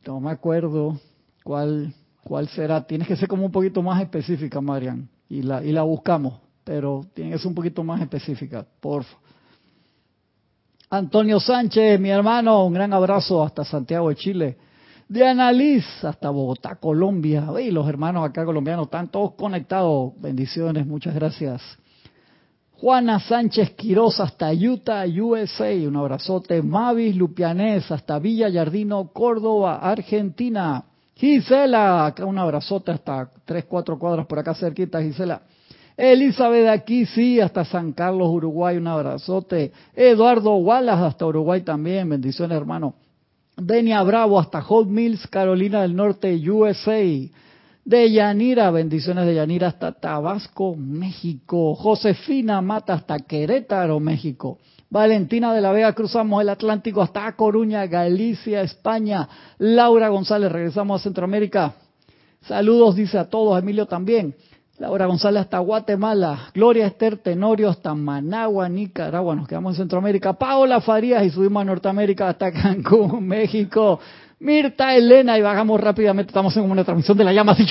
[0.04, 0.98] No me acuerdo
[1.44, 2.84] cuál, cuál será.
[2.84, 7.06] Tienes que ser como un poquito más específica, Marian, y la, y la buscamos, pero
[7.14, 9.04] tiene un poquito más específica, por
[10.90, 14.56] Antonio Sánchez, mi hermano, un gran abrazo hasta Santiago de Chile.
[15.08, 17.46] Diana Liz, hasta Bogotá, Colombia.
[17.60, 20.12] Y los hermanos acá colombianos están todos conectados.
[20.20, 21.62] Bendiciones, muchas gracias.
[22.72, 26.60] Juana Sánchez Quiroz hasta Utah, USA, un abrazote.
[26.60, 30.89] Mavis Lupianés hasta Villa Yardino, Córdoba, Argentina.
[31.20, 35.42] Gisela, acá un abrazote hasta tres, cuatro cuadras por acá cerquita, Gisela.
[35.94, 39.70] Elizabeth aquí sí, hasta San Carlos, Uruguay, un abrazote.
[39.94, 42.94] Eduardo Wallace hasta Uruguay también, bendiciones hermano.
[43.54, 47.04] Denia Bravo hasta Hot Mills, Carolina del Norte, USA
[47.84, 51.74] de Yanira, bendiciones de Yanira hasta Tabasco, México.
[51.74, 54.58] Josefina Mata hasta Querétaro, México.
[54.90, 59.28] Valentina de la Vega, cruzamos el Atlántico hasta Coruña, Galicia, España.
[59.58, 61.74] Laura González, regresamos a Centroamérica.
[62.42, 64.34] Saludos, dice a todos, Emilio también.
[64.78, 66.50] Laura González hasta Guatemala.
[66.54, 69.36] Gloria Esther Tenorio hasta Managua, Nicaragua.
[69.36, 70.32] Nos quedamos en Centroamérica.
[70.32, 74.00] Paola Farías y subimos a Norteamérica hasta Cancún, México.
[74.40, 77.66] Mirta Elena, y bajamos rápidamente, estamos en una transmisión de la llama así,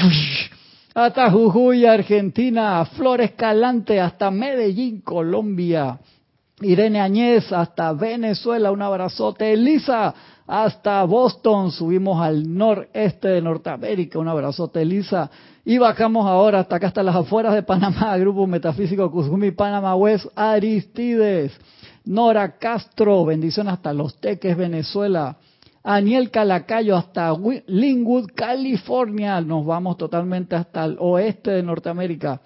[0.94, 6.00] hasta Jujuy, Argentina, Flores Calante, hasta Medellín, Colombia,
[6.62, 10.14] Irene Añez, hasta Venezuela, un abrazote, Elisa,
[10.46, 15.30] hasta Boston, subimos al noreste de Norteamérica, un abrazote, Elisa,
[15.64, 20.26] y bajamos ahora hasta acá, hasta las afueras de Panamá, Grupo Metafísico Cuzumi, Panamá West,
[20.36, 21.58] Aristides,
[22.06, 25.38] Nora Castro, bendiciones hasta Los Teques, Venezuela,
[25.84, 27.34] Aniel Calacayo hasta
[27.68, 29.40] Linwood, California.
[29.42, 32.42] Nos vamos totalmente hasta el oeste de Norteamérica.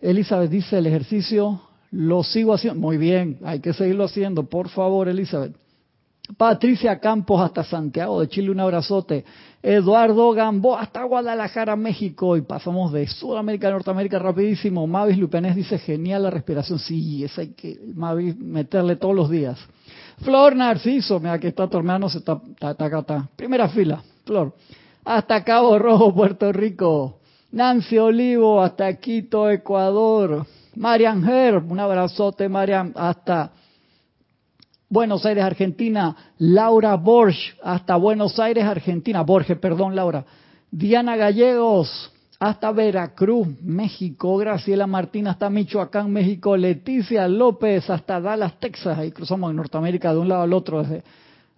[0.00, 1.60] Elizabeth dice, el ejercicio
[1.94, 2.80] lo sigo haciendo.
[2.80, 4.44] Muy bien, hay que seguirlo haciendo.
[4.48, 5.54] Por favor, Elizabeth.
[6.36, 9.24] Patricia Campos hasta Santiago de Chile, un abrazote.
[9.62, 12.36] Eduardo Gambo hasta Guadalajara, México.
[12.36, 14.86] Y pasamos de Sudamérica a Norteamérica rapidísimo.
[14.86, 16.78] Mavis Lupenés dice, genial la respiración.
[16.78, 19.58] Sí, esa hay que, Mavis, meterle todos los días.
[20.22, 24.54] Flor Narciso, mira que está tu hermano, se está, está, Primera fila, Flor.
[25.04, 27.18] Hasta Cabo Rojo, Puerto Rico.
[27.52, 30.46] Nancy Olivo, hasta Quito, Ecuador.
[30.76, 33.52] Marian Herb, un abrazote, Marian, hasta
[34.88, 36.16] Buenos Aires, Argentina.
[36.38, 39.22] Laura Borges, hasta Buenos Aires, Argentina.
[39.22, 40.24] Borges, perdón, Laura.
[40.70, 44.36] Diana Gallegos, hasta Veracruz, México.
[44.36, 46.56] Graciela Martín hasta Michoacán, México.
[46.56, 48.98] Leticia López hasta Dallas, Texas.
[48.98, 51.02] Ahí cruzamos en Norteamérica de un lado al otro, desde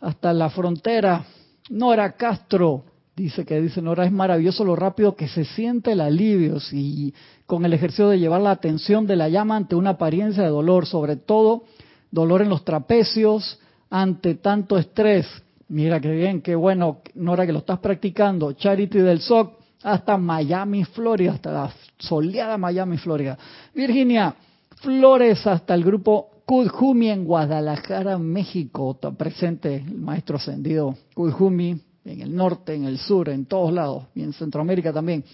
[0.01, 1.25] hasta la frontera.
[1.71, 2.85] Nora Castro
[3.17, 7.15] dice que dice Nora es maravilloso lo rápido que se siente el alivio y
[7.47, 10.85] con el ejercicio de llevar la atención de la llama ante una apariencia de dolor,
[10.87, 11.65] sobre todo
[12.11, 15.27] dolor en los trapecios ante tanto estrés.
[15.69, 18.53] Mira qué bien, qué bueno, Nora, que lo estás practicando.
[18.53, 23.39] Charity del SOC, hasta Miami, Florida, hasta la soleada Miami, Florida.
[23.75, 24.35] Virginia,
[24.77, 28.93] flores hasta el grupo Kudjumi en Guadalajara, México.
[28.93, 34.05] Está presente el maestro ascendido Kudjumi en el norte, en el sur, en todos lados,
[34.15, 35.25] y en Centroamérica también.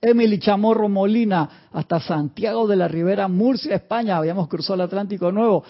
[0.00, 4.18] Emily Chamorro Molina, hasta Santiago de la Ribera, Murcia, España.
[4.18, 5.64] Habíamos cruzado el Atlántico Nuevo.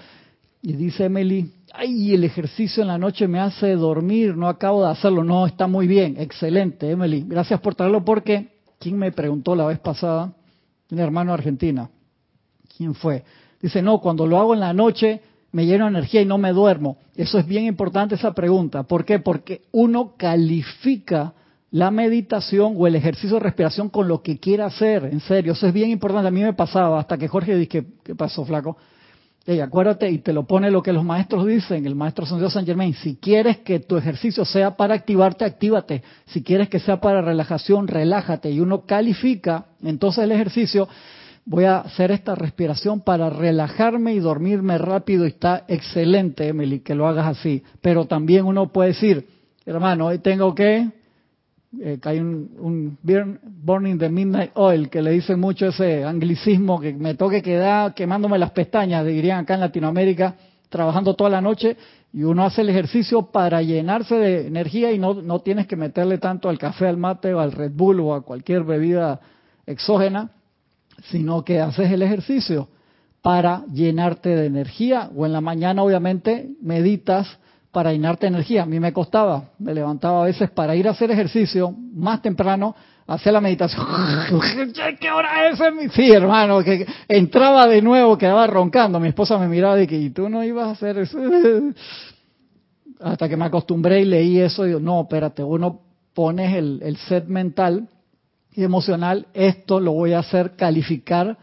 [0.60, 4.90] Y dice Emily, ay, el ejercicio en la noche me hace dormir, no acabo de
[4.90, 5.22] hacerlo.
[5.22, 7.24] No, está muy bien, excelente, Emily.
[7.28, 10.32] Gracias por traerlo porque, ¿quién me preguntó la vez pasada?
[10.90, 11.88] Un hermano de Argentina.
[12.76, 13.22] ¿Quién fue?
[13.60, 15.20] Dice, no, cuando lo hago en la noche
[15.54, 16.98] me lleno de energía y no me duermo.
[17.14, 18.82] Eso es bien importante esa pregunta.
[18.82, 19.20] ¿Por qué?
[19.20, 21.32] Porque uno califica
[21.70, 25.68] la meditación o el ejercicio de respiración con lo que quiera hacer, en serio, eso
[25.68, 26.26] es bien importante.
[26.26, 28.76] A mí me pasaba hasta que Jorge dice, ¿qué pasó, flaco?
[29.46, 32.66] Ey, acuérdate y te lo pone lo que los maestros dicen, el maestro San San
[32.66, 36.02] Germain, si quieres que tu ejercicio sea para activarte, actívate.
[36.26, 38.50] Si quieres que sea para relajación, relájate.
[38.50, 40.88] Y uno califica entonces el ejercicio,
[41.46, 47.06] voy a hacer esta respiración para relajarme y dormirme rápido está excelente, Emily, que lo
[47.06, 47.62] hagas así.
[47.80, 49.26] Pero también uno puede decir,
[49.66, 50.88] hermano, hoy tengo que
[51.80, 52.98] eh, que hay un,
[53.42, 58.38] Burning the Midnight Oil, que le dicen mucho ese anglicismo que me toque quedar quemándome
[58.38, 60.36] las pestañas, dirían acá en Latinoamérica,
[60.68, 61.76] trabajando toda la noche,
[62.12, 66.18] y uno hace el ejercicio para llenarse de energía y no, no tienes que meterle
[66.18, 69.20] tanto al café, al mate o al Red Bull o a cualquier bebida
[69.66, 70.30] exógena,
[71.10, 72.68] sino que haces el ejercicio
[73.22, 77.26] para llenarte de energía o en la mañana obviamente meditas
[77.72, 78.62] para llenarte energía.
[78.62, 82.76] A mí me costaba, me levantaba a veces para ir a hacer ejercicio más temprano,
[83.06, 83.84] hacer la meditación.
[85.00, 85.58] ¿Qué hora es?
[85.92, 89.00] Sí, hermano, que entraba de nuevo, quedaba roncando.
[89.00, 91.18] Mi esposa me miraba y que, ¿y tú no ibas a hacer eso?
[93.00, 95.80] Hasta que me acostumbré y leí eso y digo, no, espérate, uno
[96.14, 97.88] pones el, el set mental
[98.54, 101.36] y emocional, esto lo voy a hacer calificar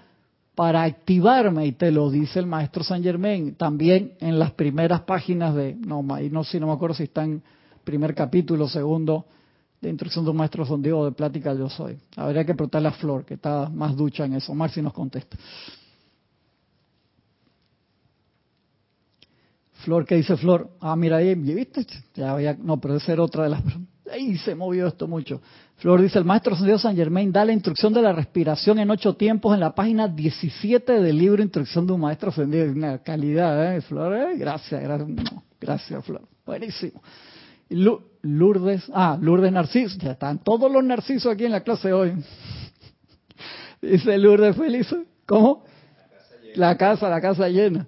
[0.55, 5.55] para activarme, y te lo dice el maestro Saint Germain, también en las primeras páginas
[5.55, 7.41] de, no, no, si no me acuerdo si está en
[7.83, 9.25] primer capítulo, segundo,
[9.81, 11.97] de instrucción de un maestro sondido de plática yo soy.
[12.15, 14.53] Habría que preguntarle a Flor, que está más ducha en eso.
[14.53, 15.35] Marci nos contesta.
[19.83, 20.69] Flor, ¿qué dice Flor?
[20.79, 21.87] Ah, mira ahí, ¿viste?
[22.13, 23.63] Ya había, no, pero esa era otra de las...
[24.11, 25.41] Ahí se movió esto mucho.
[25.77, 29.15] Flor dice, el maestro Dios San Germain da la instrucción de la respiración en ocho
[29.15, 32.71] tiempos en la página 17 del libro Instrucción de un Maestro Ascendido.
[32.71, 34.13] Una calidad, ¿eh, Flor?
[34.15, 34.37] ¿eh?
[34.37, 35.09] Gracias, gracias,
[35.59, 36.21] gracias, Flor.
[36.45, 37.01] Buenísimo.
[38.23, 42.13] Lourdes, ah, Lourdes Narciso, ya están todos los narcisos aquí en la clase hoy.
[43.81, 44.93] Dice Lourdes Feliz,
[45.25, 45.63] ¿cómo?
[46.55, 47.87] La casa, la casa llena.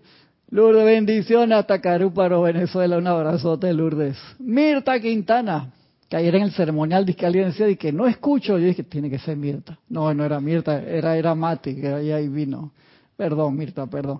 [0.50, 2.98] Lourdes, bendiciones hasta Carúparo, Venezuela.
[2.98, 4.18] Un abrazote, Lourdes.
[4.40, 5.74] Mirta Quintana,
[6.14, 9.18] que ayer en el ceremonial que alguien decía que no escucho, yo dije, tiene que
[9.18, 9.80] ser Mirta.
[9.90, 12.72] No, no era Mirta, era, era Mati, que ahí vino.
[13.18, 14.20] Perdón, Mirta, perdón.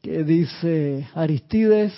[0.00, 1.92] Que dice Aristides,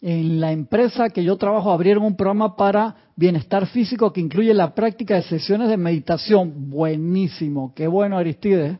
[0.00, 4.76] en la empresa que yo trabajo abrieron un programa para bienestar físico que incluye la
[4.76, 6.70] práctica de sesiones de meditación.
[6.70, 8.78] Buenísimo, qué bueno Aristides.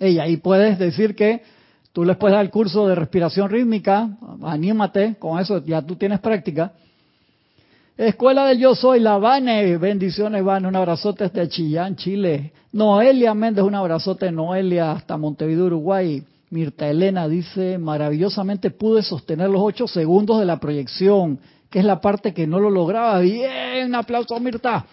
[0.00, 1.40] Y ahí puedes decir que
[1.94, 6.20] tú les puedes dar el curso de respiración rítmica, anímate, con eso ya tú tienes
[6.20, 6.74] práctica
[8.06, 12.54] Escuela del Yo Soy, La Vane, bendiciones Vane, un abrazote desde Chillán, Chile.
[12.72, 16.24] Noelia Méndez, un abrazote Noelia hasta Montevideo, Uruguay.
[16.48, 22.00] Mirta Elena dice, maravillosamente pude sostener los ocho segundos de la proyección, que es la
[22.00, 23.18] parte que no lo lograba.
[23.18, 24.86] Bien, un aplauso Mirta.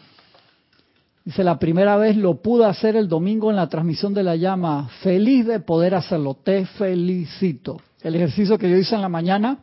[1.24, 4.90] Dice, la primera vez lo pude hacer el domingo en la transmisión de la llama.
[5.02, 7.80] Feliz de poder hacerlo, te felicito.
[8.02, 9.60] El ejercicio que yo hice en la mañana,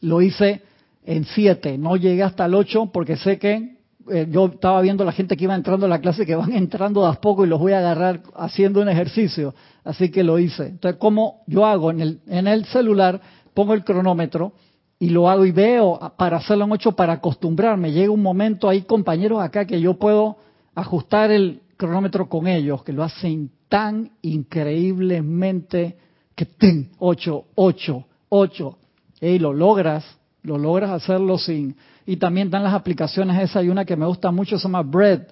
[0.00, 0.62] lo hice
[1.06, 3.76] en siete, no llegué hasta el ocho porque sé que
[4.10, 7.02] eh, yo estaba viendo la gente que iba entrando a la clase que van entrando
[7.02, 10.66] de a poco y los voy a agarrar haciendo un ejercicio, así que lo hice.
[10.66, 13.20] Entonces, como yo hago en el, en el celular,
[13.54, 14.52] pongo el cronómetro
[14.98, 17.92] y lo hago y veo para hacerlo en ocho para acostumbrarme.
[17.92, 20.36] Llega un momento, hay compañeros acá que yo puedo
[20.74, 25.98] ajustar el cronómetro con ellos, que lo hacen tan increíblemente
[26.34, 28.78] que ten, ocho, ocho, ocho,
[29.20, 30.04] y lo logras
[30.46, 31.76] lo logras hacerlo sin...
[32.06, 35.22] Y también dan las aplicaciones esa, hay una que me gusta mucho, se llama Bread,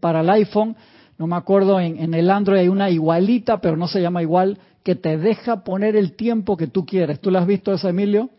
[0.00, 0.74] para el iPhone,
[1.16, 4.96] no me acuerdo, en, el Android hay una igualita, pero no se llama igual, que
[4.96, 7.20] te deja poner el tiempo que tú quieres.
[7.20, 8.30] ¿Tú la has visto esa, Emilio?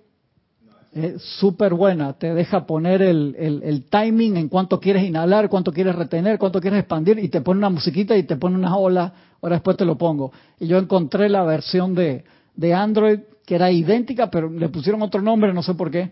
[0.93, 5.95] Es súper buena, te deja poner el, el, timing en cuánto quieres inhalar, cuánto quieres
[5.95, 9.55] retener, cuánto quieres expandir y te pone una musiquita y te pone unas olas, ahora
[9.55, 10.34] después te lo pongo.
[10.59, 13.20] Y yo encontré la versión de, de Android
[13.51, 16.11] que era idéntica, pero le pusieron otro nombre, no sé por qué.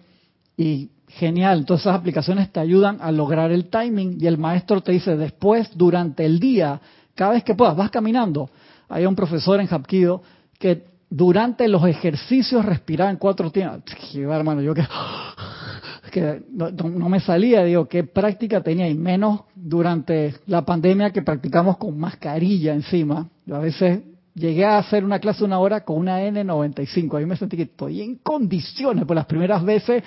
[0.58, 4.92] Y genial, entonces esas aplicaciones te ayudan a lograr el timing y el maestro te
[4.92, 6.82] dice después, durante el día,
[7.16, 8.50] cada vez que puedas, vas caminando.
[8.90, 10.22] Hay un profesor en Hapkido
[10.60, 13.84] que durante los ejercicios respiraba en cuatro tiempos.
[14.14, 14.84] hermano, yo que,
[16.12, 21.78] que no, me salía, digo, qué práctica tenía, y menos durante la pandemia que practicamos
[21.78, 23.30] con mascarilla encima.
[23.46, 24.02] Yo a veces
[24.34, 27.18] llegué a hacer una clase una hora con una N95.
[27.18, 29.06] A mí me sentí que estoy en condiciones.
[29.06, 30.04] Por las primeras veces,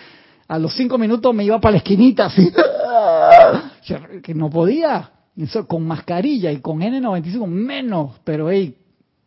[0.48, 2.52] a los cinco minutos me iba para la esquinita así.
[4.22, 5.10] que no podía.
[5.66, 8.20] con mascarilla y con N95 menos.
[8.24, 8.76] Pero hey,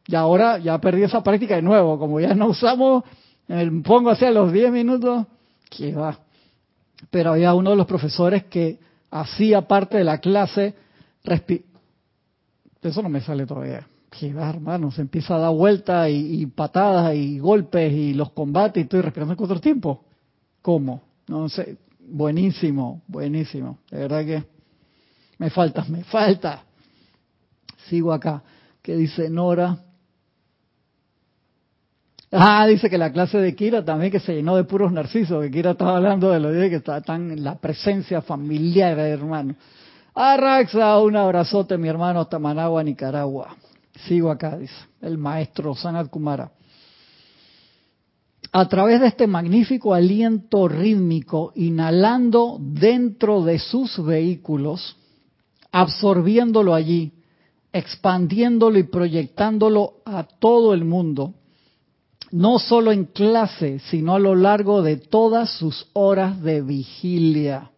[0.07, 1.97] y ahora ya perdí esa práctica de nuevo.
[1.97, 3.03] Como ya no usamos,
[3.47, 5.25] me pongo así a los 10 minutos,
[5.69, 6.19] que va.
[7.09, 8.79] Pero había uno de los profesores que
[9.11, 10.75] hacía parte de la clase,
[12.81, 13.87] eso no me sale todavía.
[14.20, 18.78] Que va, hermano, se empieza a dar vueltas y, patadas y golpes y los combates
[18.78, 19.99] y estoy respirando en cuatro tiempos.
[20.61, 21.01] ¿Cómo?
[21.28, 21.78] No sé.
[22.07, 23.80] Buenísimo, buenísimo.
[23.89, 24.43] De verdad que
[25.38, 26.63] me falta, me falta.
[27.89, 28.41] Sigo acá.
[28.82, 29.78] ¿Qué dice Nora?
[32.32, 35.51] Ah, dice que la clase de Kira también que se llenó de puros narcisos, que
[35.51, 39.55] Kira estaba hablando de lo de que está tan la presencia familiar, hermano.
[40.13, 43.55] Arraxa, un abrazote, mi hermano, hasta Managua, Nicaragua.
[44.07, 46.51] Sigo acá, dice el maestro Sanat Kumara.
[48.51, 54.95] A través de este magnífico aliento rítmico, inhalando dentro de sus vehículos,
[55.71, 57.11] absorbiéndolo allí,
[57.73, 61.33] expandiéndolo y proyectándolo a todo el mundo,
[62.31, 67.71] no solo en clase, sino a lo largo de todas sus horas de vigilia.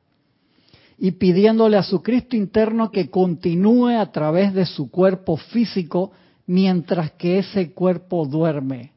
[0.98, 6.12] Y pidiéndole a su Cristo interno que continúe a través de su cuerpo físico
[6.48, 8.94] mientras que ese cuerpo duerme.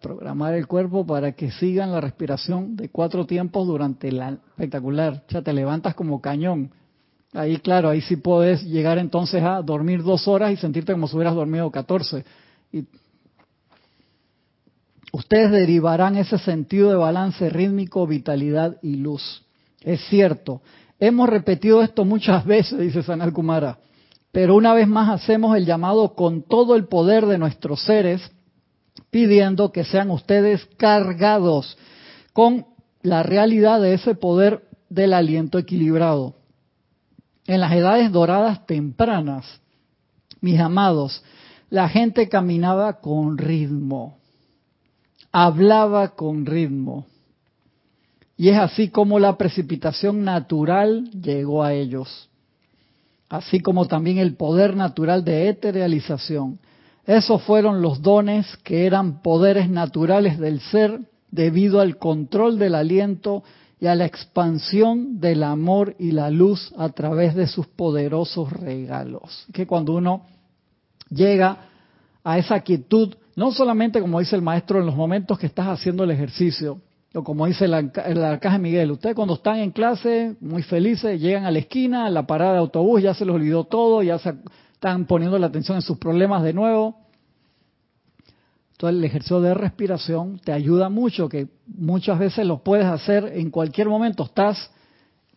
[0.00, 5.24] Programar el cuerpo para que sigan la respiración de cuatro tiempos durante la espectacular.
[5.26, 6.70] O sea, te levantas como cañón.
[7.34, 11.16] Ahí, claro, ahí sí puedes llegar entonces a dormir dos horas y sentirte como si
[11.16, 12.24] hubieras dormido catorce.
[12.72, 12.86] Y
[15.12, 19.42] ustedes derivarán ese sentido de balance rítmico, vitalidad y luz.
[19.82, 20.62] Es cierto,
[20.98, 23.78] hemos repetido esto muchas veces, dice Sanal Kumara,
[24.32, 28.32] pero una vez más hacemos el llamado con todo el poder de nuestros seres,
[29.10, 31.78] pidiendo que sean ustedes cargados
[32.32, 32.66] con
[33.02, 36.34] la realidad de ese poder del aliento equilibrado.
[37.46, 39.60] En las edades doradas tempranas,
[40.40, 41.22] mis amados,
[41.70, 44.18] la gente caminaba con ritmo,
[45.30, 47.06] hablaba con ritmo.
[48.36, 52.28] Y es así como la precipitación natural llegó a ellos,
[53.28, 56.58] así como también el poder natural de eterialización.
[57.06, 63.44] Esos fueron los dones que eran poderes naturales del ser debido al control del aliento
[63.78, 69.46] y a la expansión del amor y la luz a través de sus poderosos regalos.
[69.52, 70.22] Que cuando uno
[71.10, 71.58] llega
[72.22, 76.04] a esa quietud no solamente, como dice el maestro, en los momentos que estás haciendo
[76.04, 76.80] el ejercicio,
[77.14, 77.74] o como dice el,
[78.24, 82.26] arcaje Miguel, ustedes cuando están en clase, muy felices, llegan a la esquina, a la
[82.26, 85.98] parada de autobús, ya se les olvidó todo, ya están poniendo la atención en sus
[85.98, 86.96] problemas de nuevo.
[88.72, 93.50] Entonces el ejercicio de respiración te ayuda mucho, que muchas veces lo puedes hacer en
[93.50, 94.24] cualquier momento.
[94.24, 94.70] Estás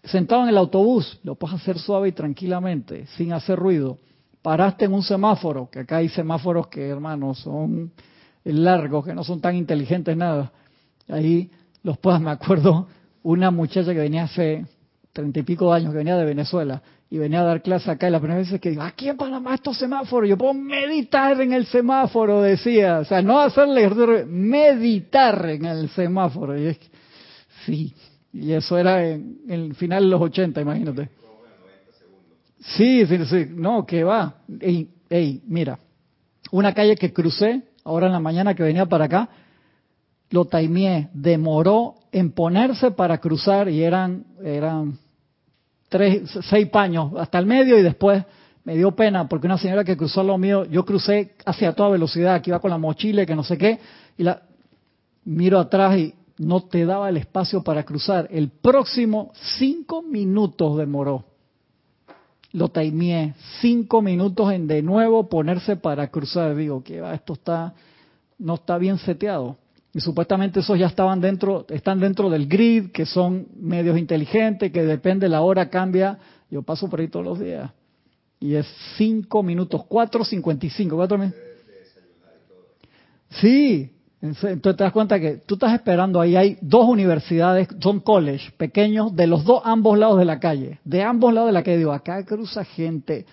[0.03, 3.97] sentado en el autobús, lo puedes hacer suave y tranquilamente, sin hacer ruido
[4.47, 7.91] paraste en un semáforo, que acá hay semáforos que, hermanos, son
[8.45, 10.53] largos, que no son tan inteligentes nada.
[11.09, 11.51] Ahí
[11.87, 12.85] los puedas, me acuerdo,
[13.23, 14.65] una muchacha que venía hace
[15.13, 18.11] treinta y pico años, que venía de Venezuela, y venía a dar clase acá, y
[18.11, 21.65] la primera vez que digo, aquí en Panamá estos semáforos, yo puedo meditar en el
[21.65, 26.79] semáforo, decía, o sea, no hacerle meditar en el semáforo, y es
[27.65, 27.95] sí,
[28.33, 31.09] y eso era en, el final de los 80, imagínate.
[32.75, 34.41] Sí, sí, sí, no, que va.
[34.59, 35.79] Ey, ey, mira,
[36.51, 39.29] una calle que crucé, ahora en la mañana que venía para acá,
[40.29, 44.97] lo taimié, demoró en ponerse para cruzar y eran, eran
[45.89, 48.23] tres, seis paños hasta el medio y después
[48.63, 52.41] me dio pena porque una señora que cruzó lo mío, yo crucé hacia toda velocidad,
[52.41, 53.79] que iba con la mochila que no sé qué,
[54.17, 54.41] y la
[55.25, 58.27] miro atrás y no te daba el espacio para cruzar.
[58.31, 61.25] El próximo cinco minutos demoró
[62.53, 66.55] lo taimié cinco minutos en de nuevo ponerse para cruzar.
[66.55, 67.73] Digo, que esto está,
[68.39, 69.57] no está bien seteado.
[69.97, 74.83] Y supuestamente esos ya estaban dentro, están dentro del grid, que son medios inteligentes, que
[74.83, 76.19] depende la hora cambia.
[76.51, 77.71] Yo paso por ahí todos los días.
[78.39, 81.17] Y es cinco minutos, cuatro cincuenta y cinco, cuatro
[83.31, 83.91] Sí,
[84.21, 89.15] Entonces te das cuenta que tú estás esperando, ahí hay dos universidades, son college pequeños,
[89.15, 91.77] de los dos ambos lados de la calle, de ambos lados de la calle.
[91.79, 93.25] Digo, acá cruza gente,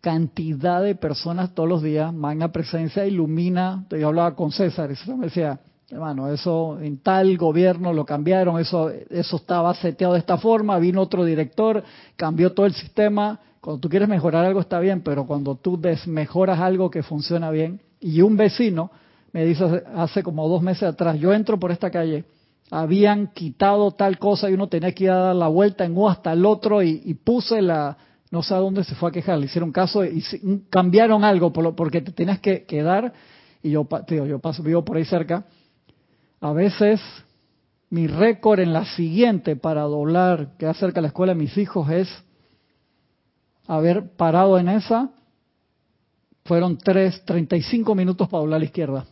[0.00, 3.86] cantidad de personas todos los días, magna presencia, ilumina.
[3.90, 5.60] Yo hablaba con César y me decía,
[5.90, 11.02] hermano, eso en tal gobierno lo cambiaron, eso, eso estaba seteado de esta forma, vino
[11.02, 11.82] otro director,
[12.16, 13.40] cambió todo el sistema.
[13.60, 17.80] Cuando tú quieres mejorar algo está bien, pero cuando tú desmejoras algo que funciona bien,
[18.00, 18.90] y un vecino
[19.32, 22.24] me dice hace como dos meses atrás, yo entro por esta calle,
[22.70, 26.08] habían quitado tal cosa y uno tenía que ir a dar la vuelta en U
[26.08, 27.96] hasta el otro y, puse la,
[28.30, 30.22] no sé a dónde se fue a quejar, le hicieron caso y
[30.70, 33.12] cambiaron algo porque te tenías que quedar
[33.62, 35.44] y yo, tío, yo paso, vivo por ahí cerca.
[36.40, 37.00] A veces
[37.90, 41.90] mi récord en la siguiente para doblar, que acerca de la escuela de mis hijos,
[41.90, 42.08] es
[43.66, 45.10] haber parado en esa,
[46.44, 49.06] fueron tres, 35 minutos para doblar a la izquierda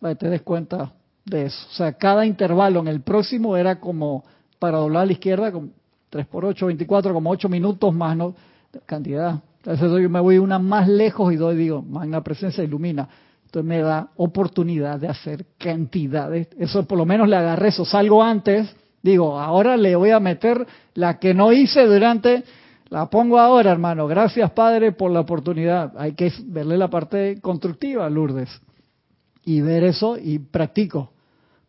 [0.00, 0.92] para que te des cuenta
[1.24, 1.66] de eso.
[1.68, 4.24] O sea, cada intervalo en el próximo era como
[4.58, 5.72] para doblar a la izquierda, con
[6.08, 8.34] 3 por 8, 24, como 8 minutos más, ¿no?
[8.86, 9.40] Cantidad.
[9.58, 13.08] Entonces yo me voy una más lejos y doy, digo, magna presencia ilumina.
[13.50, 16.46] Entonces me da oportunidad de hacer cantidades.
[16.56, 17.84] Eso por lo menos le agarré eso.
[17.84, 18.72] Salgo antes,
[19.02, 22.44] digo, ahora le voy a meter la que no hice durante,
[22.90, 24.06] la pongo ahora, hermano.
[24.06, 25.92] Gracias, Padre, por la oportunidad.
[25.98, 28.48] Hay que verle la parte constructiva, Lourdes
[29.44, 31.10] y ver eso y practico.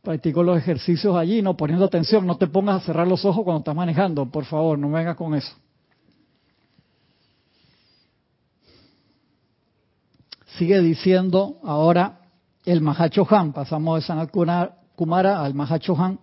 [0.04, 2.28] Practico los ejercicios allí, no poniendo atención.
[2.28, 5.34] No te pongas a cerrar los ojos cuando estás manejando, por favor, no vengas con
[5.34, 5.56] eso.
[10.62, 12.20] Sigue diciendo ahora
[12.66, 13.52] el Mahacho Han.
[13.52, 16.20] Pasamos de Sanat Kumara al Mahacho Han.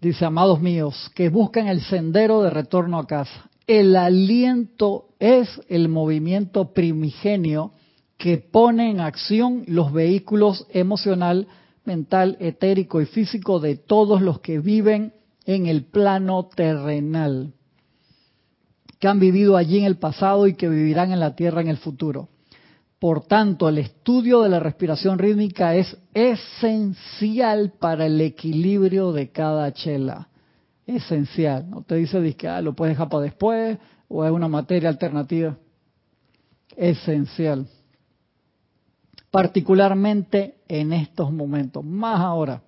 [0.00, 3.50] Dice, amados míos, que buscan el sendero de retorno a casa.
[3.66, 7.72] El aliento es el movimiento primigenio
[8.16, 11.48] que pone en acción los vehículos emocional,
[11.84, 15.14] mental, etérico y físico de todos los que viven
[15.46, 17.54] en el plano terrenal,
[18.98, 21.76] que han vivido allí en el pasado y que vivirán en la Tierra en el
[21.76, 22.28] futuro.
[22.98, 29.72] Por tanto, el estudio de la respiración rítmica es esencial para el equilibrio de cada
[29.72, 30.28] chela.
[30.86, 31.68] Esencial.
[31.70, 33.78] No te dice que ah, lo puedes dejar para después
[34.08, 35.56] o es una materia alternativa.
[36.76, 37.68] Esencial
[39.30, 42.62] particularmente en estos momentos, más ahora.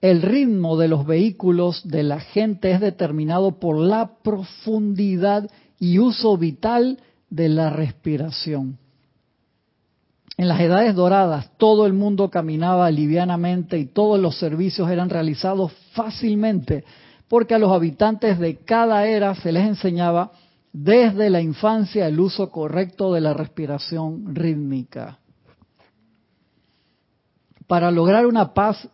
[0.00, 6.36] El ritmo de los vehículos de la gente es determinado por la profundidad y uso
[6.36, 6.98] vital
[7.30, 8.78] de la respiración.
[10.36, 15.72] En las edades doradas todo el mundo caminaba livianamente y todos los servicios eran realizados
[15.92, 16.84] fácilmente,
[17.26, 20.30] porque a los habitantes de cada era se les enseñaba
[20.72, 25.18] desde la infancia el uso correcto de la respiración rítmica
[27.66, 28.88] para lograr una paz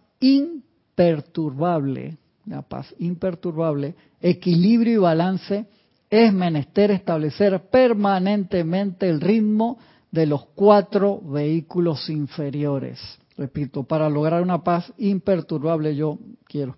[0.95, 2.17] imperturbable,
[2.47, 5.67] una paz imperturbable, equilibrio y balance,
[6.09, 9.79] es menester establecer permanentemente el ritmo
[10.13, 13.01] de los cuatro vehículos inferiores.
[13.37, 16.77] Repito, para lograr una paz imperturbable yo quiero.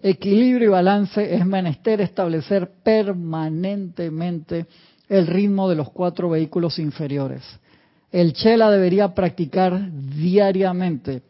[0.00, 4.66] Equilibrio y balance es menester establecer permanentemente
[5.08, 7.42] el ritmo de los cuatro vehículos inferiores
[8.12, 11.22] el Chela debería practicar diariamente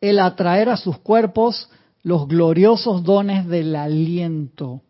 [0.00, 1.68] el atraer a sus cuerpos
[2.02, 4.80] los gloriosos dones del aliento,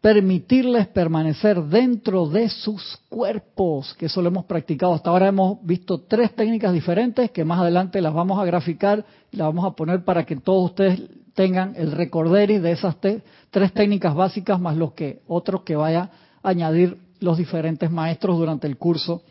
[0.00, 4.92] permitirles permanecer dentro de sus cuerpos, que eso lo hemos practicado.
[4.92, 9.38] Hasta ahora hemos visto tres técnicas diferentes que más adelante las vamos a graficar y
[9.38, 11.00] las vamos a poner para que todos ustedes
[11.32, 16.10] tengan el recorderi de esas tres técnicas básicas más los que otros que vaya
[16.42, 19.22] a añadir los diferentes maestros durante el curso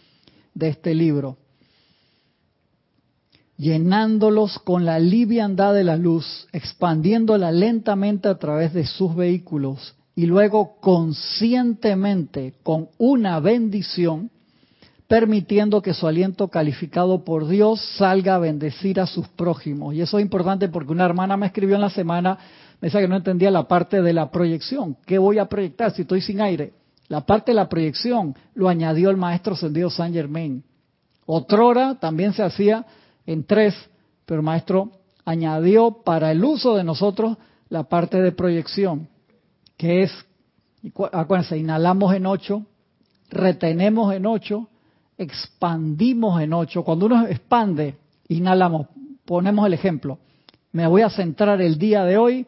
[0.55, 1.37] de este libro,
[3.63, 10.25] llenándolos con la liviandad de la luz, expandiéndola lentamente a través de sus vehículos y
[10.25, 14.29] luego conscientemente con una bendición,
[15.07, 19.95] permitiendo que su aliento calificado por Dios salga a bendecir a sus prójimos.
[19.95, 22.37] Y eso es importante porque una hermana me escribió en la semana,
[22.81, 24.97] me decía que no entendía la parte de la proyección.
[25.05, 26.73] ¿Qué voy a proyectar si estoy sin aire?
[27.07, 30.63] La parte de la proyección lo añadió el maestro Sendido Saint Germain.
[31.25, 32.85] Otrora también se hacía
[33.25, 33.75] en tres,
[34.25, 34.91] pero el maestro
[35.25, 37.37] añadió para el uso de nosotros
[37.69, 39.07] la parte de proyección,
[39.77, 40.11] que es,
[41.11, 42.65] acuérdense, inhalamos en ocho,
[43.29, 44.69] retenemos en ocho,
[45.17, 46.83] expandimos en ocho.
[46.83, 47.95] Cuando uno expande,
[48.27, 48.87] inhalamos,
[49.25, 50.19] ponemos el ejemplo.
[50.71, 52.45] Me voy a centrar el día de hoy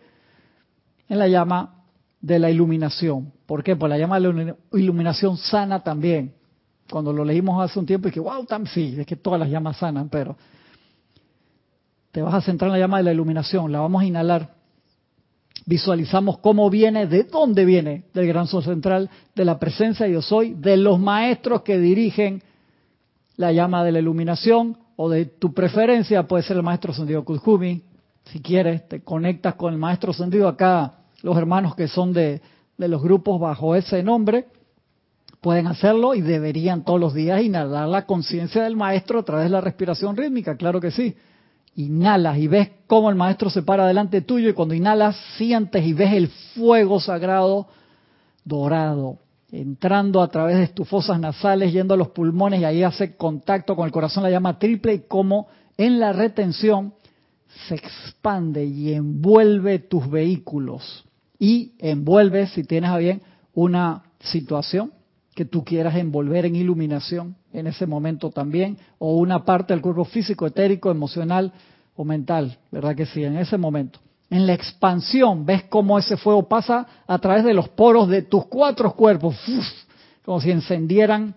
[1.07, 1.84] en la llama
[2.21, 3.32] de la iluminación.
[3.45, 3.76] ¿Por qué?
[3.76, 6.34] Pues la llama de la iluminación sana también.
[6.89, 9.49] cuando lo leímos hace un tiempo y que, wow, tam, sí, es que todas las
[9.49, 10.38] llamas sanan, pero
[12.16, 14.53] te vas a centrar en la llama de la iluminación, la vamos a inhalar.
[15.66, 20.22] Visualizamos cómo viene, de dónde viene, del gran sol central, de la presencia de yo
[20.22, 22.41] soy, de los maestros que dirigen
[23.36, 27.84] la llama de la iluminación, o de tu preferencia, puede ser el maestro Sendido Kuzumi,
[28.32, 32.41] si quieres, te conectas con el maestro Sendido acá, los hermanos que son de,
[32.78, 34.45] de los grupos bajo ese nombre,
[35.41, 39.51] pueden hacerlo y deberían todos los días inhalar la conciencia del maestro a través de
[39.51, 41.13] la respiración rítmica, claro que sí.
[41.76, 45.93] Inhalas y ves cómo el maestro se para delante tuyo y cuando inhalas sientes y
[45.93, 47.67] ves el fuego sagrado
[48.43, 49.19] dorado
[49.51, 53.76] entrando a través de tus fosas nasales, yendo a los pulmones y ahí hace contacto
[53.76, 55.47] con el corazón, la llama triple y como
[55.78, 56.93] en la retención
[57.67, 61.05] se expande y envuelve tus vehículos.
[61.39, 63.21] Y envuelve, si tienes a bien,
[63.53, 64.91] una situación
[65.34, 70.06] que tú quieras envolver en iluminación en ese momento también, o una parte del cuerpo
[70.06, 71.51] físico, etérico, emocional
[71.95, 73.24] o mental, ¿verdad que sí?
[73.24, 73.99] En ese momento
[74.30, 78.45] en la expansión, ves cómo ese fuego pasa a través de los poros de tus
[78.47, 79.36] cuatro cuerpos,
[80.26, 81.36] como si encendieran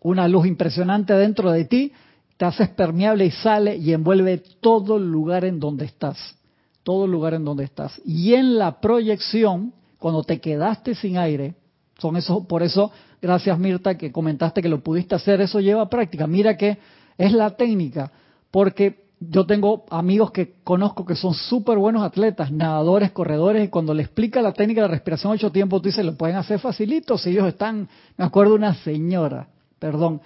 [0.00, 1.92] una luz impresionante dentro de ti,
[2.36, 6.36] te haces permeable y sale y envuelve todo el lugar en donde estás,
[6.82, 8.00] todo el lugar en donde estás.
[8.04, 11.54] Y en la proyección, cuando te quedaste sin aire,
[12.02, 12.90] son esos, por eso,
[13.22, 16.26] gracias Mirta que comentaste que lo pudiste hacer, eso lleva práctica.
[16.26, 16.78] Mira que
[17.16, 18.10] es la técnica,
[18.50, 23.94] porque yo tengo amigos que conozco que son súper buenos atletas, nadadores, corredores, y cuando
[23.94, 27.30] le explica la técnica de respiración ocho tiempos, tú dices, lo pueden hacer facilito si
[27.30, 29.46] ellos están, me acuerdo una señora,
[29.78, 30.20] perdón,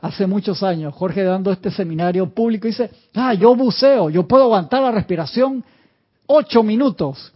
[0.00, 4.80] hace muchos años, Jorge dando este seminario público, dice, ah, yo buceo, yo puedo aguantar
[4.80, 5.62] la respiración
[6.26, 7.34] ocho minutos.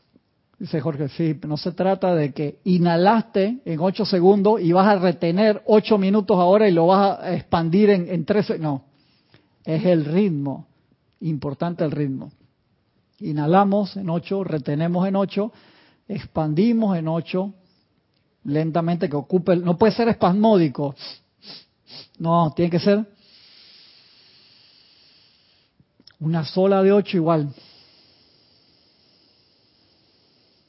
[0.62, 4.96] Dice Jorge, sí, no se trata de que inhalaste en ocho segundos y vas a
[4.96, 8.24] retener ocho minutos ahora y lo vas a expandir en, en
[8.60, 8.84] no,
[9.64, 10.68] es el ritmo
[11.18, 12.30] importante el ritmo.
[13.18, 15.52] Inhalamos en 8, retenemos en 8,
[16.06, 17.52] expandimos en 8,
[18.44, 20.94] lentamente que ocupe, no puede ser espasmódico,
[22.20, 23.04] no, tiene que ser
[26.20, 27.52] una sola de 8 igual.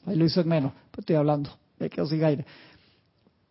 [0.06, 2.44] Ahí lo hice en menos, estoy hablando, de que sin aire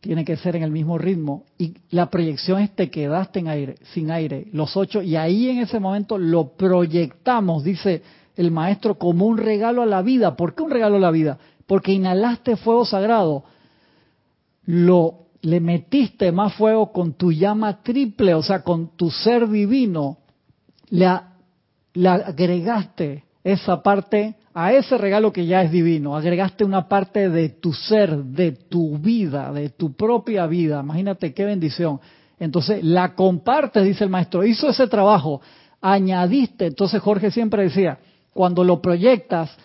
[0.04, 1.46] tiene que ser en el mismo ritmo.
[1.58, 5.60] Y la proyección es te quedaste en aire, sin aire, los ocho, y ahí en
[5.60, 8.04] ese momento lo proyectamos, dice
[8.36, 10.36] el maestro, como un regalo a la vida.
[10.36, 11.38] ¿Por qué un regalo a la vida?
[11.68, 13.46] Porque inhalaste fuego sagrado,
[14.66, 20.18] lo le metiste más fuego con tu llama triple, o sea, con tu ser divino,
[20.90, 21.06] le
[22.08, 27.74] agregaste esa parte a ese regalo que ya es divino, agregaste una parte de tu
[27.74, 30.82] ser, de tu vida, de tu propia vida.
[30.82, 32.00] Imagínate qué bendición.
[32.40, 35.42] Entonces la compartes, dice el maestro, hizo ese trabajo,
[35.82, 38.00] añadiste, entonces Jorge siempre decía,
[38.34, 39.56] cuando lo proyectas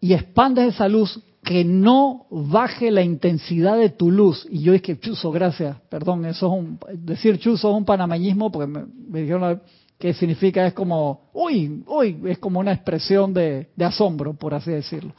[0.00, 4.46] y expandes esa luz, que no baje la intensidad de tu luz.
[4.48, 8.68] Y yo dije, chuzo, gracias, perdón, eso es un, decir chuzo es un panameñismo, porque
[8.68, 9.60] me, me dijeron
[10.02, 15.12] que significa es como, uy, uy, es como una expresión de, asombro, por así decirlo.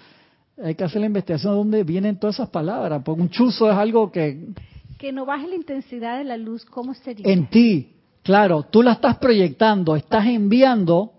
[0.62, 3.78] Hay que hacer la investigación de dónde vienen todas esas palabras, porque un chuzo es
[3.78, 4.50] algo que...
[4.98, 7.26] Que no baje la intensidad de la luz, ¿cómo sería?
[7.32, 11.14] En ti, claro, tú la estás proyectando, estás enviando,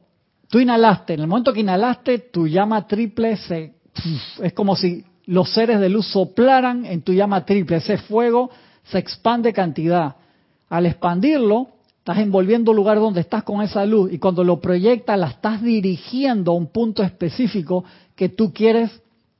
[0.51, 3.77] tú inhalaste, en el momento que inhalaste, tu llama triple se...
[4.43, 8.51] Es como si los seres de luz soplaran en tu llama triple, ese fuego
[8.83, 10.17] se expande cantidad.
[10.69, 11.74] Al expandirlo,
[12.05, 15.63] Estás envolviendo el lugar donde estás con esa luz y cuando lo proyectas la estás
[15.63, 17.83] dirigiendo a un punto específico
[18.15, 18.91] que tú quieres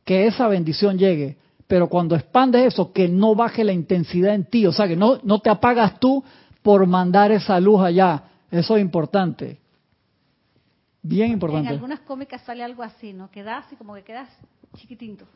[0.03, 1.37] que esa bendición llegue.
[1.67, 5.19] Pero cuando expandes eso, que no baje la intensidad en ti, o sea, que no,
[5.25, 6.25] no te apagas tú
[6.62, 8.25] por mandar esa luz allá.
[8.51, 9.61] Eso es importante.
[11.03, 11.69] Bien importante.
[11.69, 13.31] En algunas cómicas sale algo así, ¿no?
[13.31, 14.31] Quedas así como que quedas
[14.75, 15.27] chiquitito.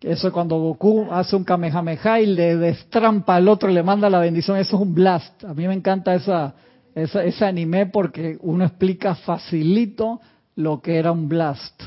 [0.00, 4.20] Eso es cuando Goku hace un Kamehameha y le destrampa al otro le manda la
[4.20, 4.56] bendición.
[4.56, 5.44] Eso es un blast.
[5.44, 6.54] A mí me encanta esa,
[6.94, 10.20] ese anime porque uno explica facilito
[10.54, 11.82] lo que era un blast.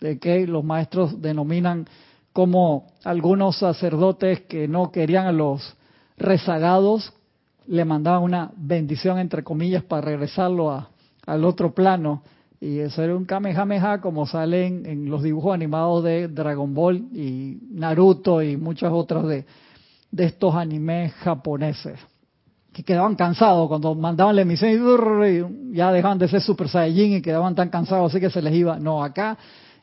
[0.00, 1.86] De que los maestros denominan
[2.34, 5.76] como algunos sacerdotes que no querían a los
[6.18, 7.14] rezagados
[7.66, 10.90] le mandaban una bendición entre comillas para regresarlo a,
[11.26, 12.22] al otro plano
[12.60, 17.58] y eso era un Kamehameha como salen en los dibujos animados de Dragon Ball y
[17.70, 19.44] Naruto y muchos otros de,
[20.10, 21.98] de estos animes japoneses.
[22.72, 27.22] Que quedaban cansados cuando mandaban la emisión y ya dejaban de ser Super Saiyajin y
[27.22, 28.78] quedaban tan cansados así que se les iba.
[28.78, 29.36] No, acá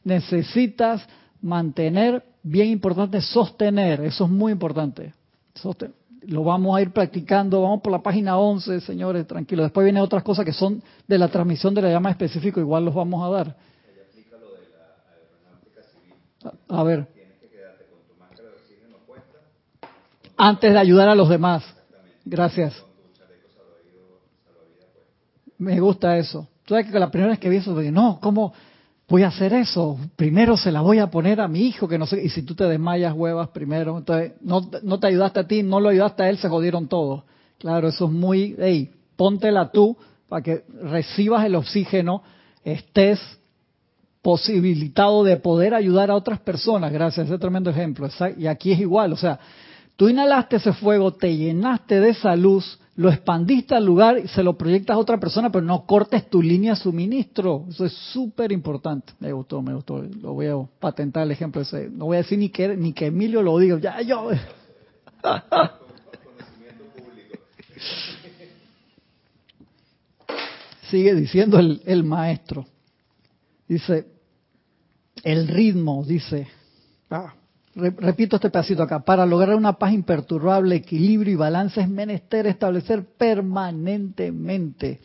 [0.03, 1.05] necesitas
[1.41, 4.01] mantener, bien importante, sostener.
[4.01, 5.13] Eso es muy importante.
[6.28, 7.61] Lo vamos a ir practicando.
[7.61, 9.65] Vamos por la página 11, señores, tranquilos.
[9.65, 12.93] Después vienen otras cosas que son de la transmisión de la llama específico, igual los
[12.93, 13.55] vamos a dar.
[16.67, 17.07] A ver.
[20.36, 21.63] Antes de ayudar a los demás.
[22.26, 22.84] Gracias.
[25.57, 26.47] Me gusta eso.
[26.65, 28.53] Tú sabes que la primera vez que vi eso, dije, no, ¿cómo
[29.08, 29.97] voy a hacer eso?
[30.16, 32.24] Primero se la voy a poner a mi hijo, que no sé.
[32.24, 33.97] Y si tú te desmayas, huevas primero.
[33.97, 37.24] Entonces, no, no te ayudaste a ti, no lo ayudaste a él, se jodieron todos.
[37.60, 39.95] Claro, eso es muy, hey, póntela tú
[40.28, 42.24] para que recibas el oxígeno,
[42.64, 43.20] estés
[44.24, 48.10] posibilitado de poder ayudar a otras personas, gracias ese tremendo ejemplo.
[48.38, 49.39] Y aquí es igual, o sea,
[49.95, 54.43] tú inhalaste ese fuego, te llenaste de esa luz, lo expandiste al lugar y se
[54.43, 57.65] lo proyectas a otra persona, pero no cortes tu línea de suministro.
[57.69, 59.13] Eso es súper importante.
[59.19, 60.01] Me gustó, me gustó.
[60.01, 61.89] Lo voy a patentar el ejemplo ese.
[61.89, 63.79] No voy a decir ni que, ni que Emilio lo diga.
[63.79, 64.29] Ya, yo.
[70.91, 72.67] Sigue diciendo el, el maestro.
[73.67, 74.05] Dice,
[75.23, 76.47] el ritmo, dice,
[77.09, 77.33] ah,
[77.76, 83.05] repito este pedacito acá, para lograr una paz imperturbable, equilibrio y balance es menester establecer
[83.17, 84.99] permanentemente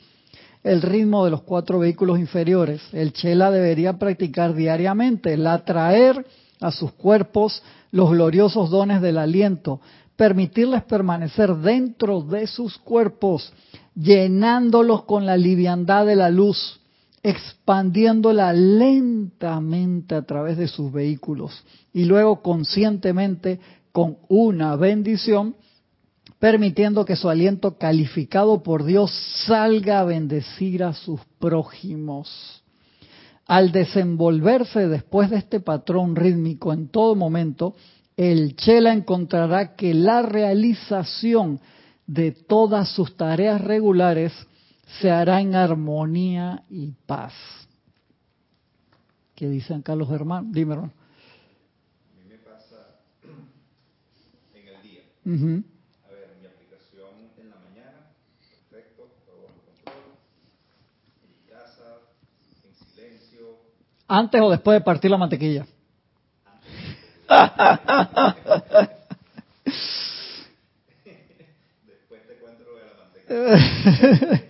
[0.62, 2.82] el ritmo de los cuatro vehículos inferiores.
[2.92, 6.26] El Chela debería practicar diariamente el atraer
[6.60, 9.80] a sus cuerpos los gloriosos dones del aliento,
[10.16, 13.52] permitirles permanecer dentro de sus cuerpos,
[13.94, 16.77] llenándolos con la liviandad de la luz,
[17.22, 23.60] expandiéndola lentamente a través de sus vehículos y luego conscientemente
[23.92, 25.56] con una bendición,
[26.38, 29.10] permitiendo que su aliento calificado por Dios
[29.46, 32.62] salga a bendecir a sus prójimos.
[33.46, 37.74] Al desenvolverse después de este patrón rítmico en todo momento,
[38.16, 41.60] el Chela encontrará que la realización
[42.06, 44.32] de todas sus tareas regulares
[44.88, 47.32] se hará en armonía y paz.
[49.34, 50.52] ¿Qué dicen acá los hermanos?
[50.52, 50.92] Dime, hermano.
[50.92, 52.96] A mí me pasa
[54.54, 55.02] en el día.
[55.24, 58.10] A ver, mi aplicación en la mañana,
[58.70, 59.94] perfecto, todo bajo control.
[61.22, 62.00] En mi casa,
[62.64, 63.58] en silencio.
[64.08, 65.66] ¿Antes o después de partir la mantequilla?
[71.86, 74.42] después te cuento de la mantequilla.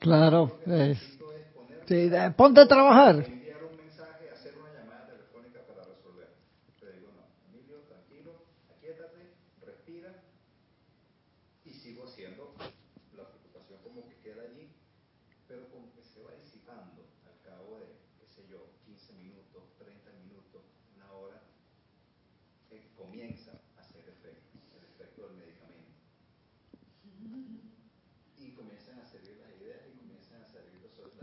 [0.00, 0.98] Claro, es.
[1.86, 3.26] Sí, ponte a trabajar.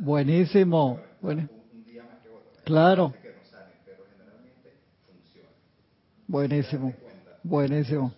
[0.06, 1.00] Buenísimo.
[1.20, 1.50] Bueno.
[2.64, 3.12] Claro.
[6.28, 6.94] Buenísimo.
[7.42, 8.14] Buenísimo.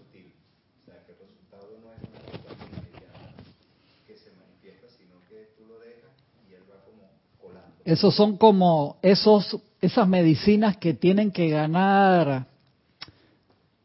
[7.85, 12.47] Esos son como esos esas medicinas que tienen que ganar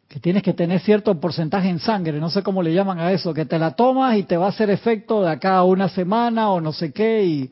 [0.08, 3.32] que tienes que tener cierto porcentaje en sangre, no sé cómo le llaman a eso,
[3.32, 6.50] que te la tomas y te va a hacer efecto de acá a una semana
[6.50, 7.50] o no sé qué y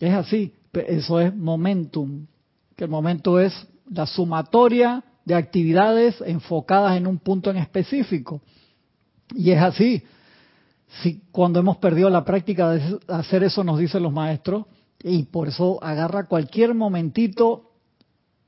[0.00, 2.26] es así, eso es momentum,
[2.76, 8.40] que el momento es la sumatoria de actividades enfocadas en un punto en específico.
[9.34, 10.02] Y es así.
[11.02, 14.66] Si cuando hemos perdido la práctica de hacer eso, nos dicen los maestros,
[15.02, 17.72] y por eso agarra cualquier momentito,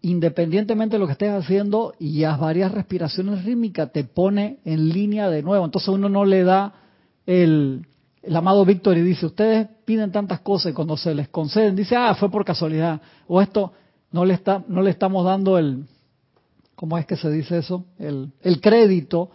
[0.00, 5.28] independientemente de lo que estés haciendo, y haz varias respiraciones rítmicas, te pone en línea
[5.28, 5.64] de nuevo.
[5.64, 6.74] Entonces uno no le da
[7.26, 7.86] el,
[8.22, 11.96] el amado Víctor y dice, ustedes piden tantas cosas y cuando se les conceden, dice,
[11.96, 13.00] ah, fue por casualidad.
[13.26, 13.72] O esto,
[14.12, 15.86] no le, está, no le estamos dando el,
[16.74, 17.84] ¿cómo es que se dice eso?
[17.98, 19.30] El, el crédito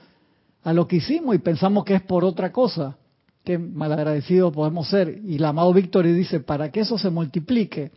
[0.64, 2.98] a lo que hicimos y pensamos que es por otra cosa.
[3.44, 5.22] Qué malagradecidos podemos ser.
[5.24, 7.92] Y el amado Víctor dice, para que eso se multiplique,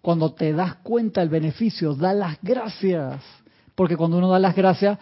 [0.00, 3.22] cuando te das cuenta del beneficio, da las gracias.
[3.74, 4.98] Porque cuando uno da las gracias,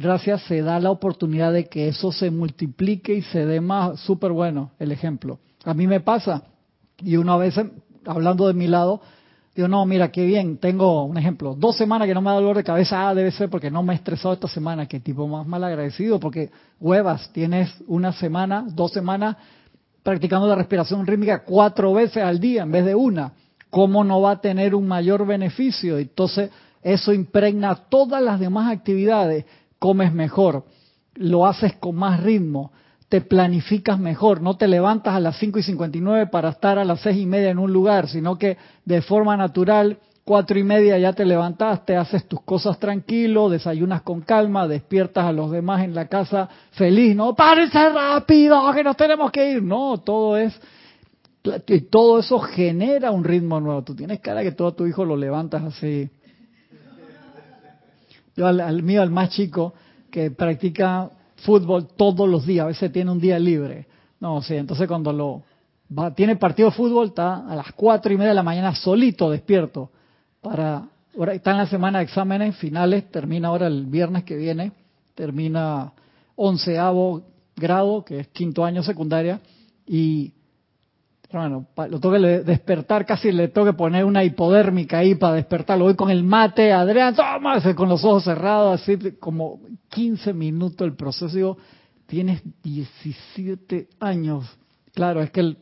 [0.00, 4.00] gracias se da la oportunidad de que eso se multiplique y se dé más.
[4.00, 5.38] Súper bueno el ejemplo.
[5.64, 6.44] A mí me pasa,
[6.98, 7.54] y una vez
[8.06, 9.02] hablando de mi lado,
[9.54, 12.56] digo, no, mira, qué bien, tengo un ejemplo, dos semanas que no me da dolor
[12.56, 15.46] de cabeza, ah, debe ser porque no me he estresado esta semana, qué tipo más
[15.46, 19.36] mal agradecido, porque huevas, tienes una semana, dos semanas
[20.02, 23.32] practicando la respiración rítmica cuatro veces al día en vez de una.
[23.68, 25.98] ¿Cómo no va a tener un mayor beneficio?
[25.98, 26.50] Entonces,
[26.82, 29.44] eso impregna todas las demás actividades
[29.80, 30.64] comes mejor,
[31.14, 32.70] lo haces con más ritmo,
[33.08, 37.00] te planificas mejor, no te levantas a las 5 y 59 para estar a las
[37.00, 41.12] seis y media en un lugar, sino que de forma natural, cuatro y media ya
[41.12, 46.06] te levantaste, haces tus cosas tranquilo, desayunas con calma, despiertas a los demás en la
[46.06, 50.60] casa feliz, no, párense rápido, que nos tenemos que ir, no, todo es,
[51.66, 55.16] y todo eso genera un ritmo nuevo, tú tienes cara que todo tu hijo lo
[55.16, 56.10] levantas así
[58.40, 59.74] yo al, mío, al más chico,
[60.10, 63.86] que practica fútbol todos los días, a veces tiene un día libre.
[64.18, 65.42] No, sí, entonces cuando lo
[65.96, 69.30] va, tiene partido de fútbol, está a las cuatro y media de la mañana solito
[69.30, 69.90] despierto
[70.40, 70.88] para
[71.18, 74.72] ahora está en la semana de exámenes finales, termina ahora el viernes que viene,
[75.14, 75.92] termina
[76.36, 77.22] onceavo
[77.56, 79.40] grado, que es quinto año secundaria,
[79.86, 80.32] y
[81.32, 85.84] bueno, lo tengo que despertar, casi le tengo que poner una hipodérmica ahí para despertarlo.
[85.84, 89.60] Voy con el mate, Adrián, toma, con los ojos cerrados, así como
[89.90, 91.34] 15 minutos el proceso.
[91.34, 91.56] Digo,
[92.06, 94.44] tienes 17 años.
[94.92, 95.58] Claro, es que él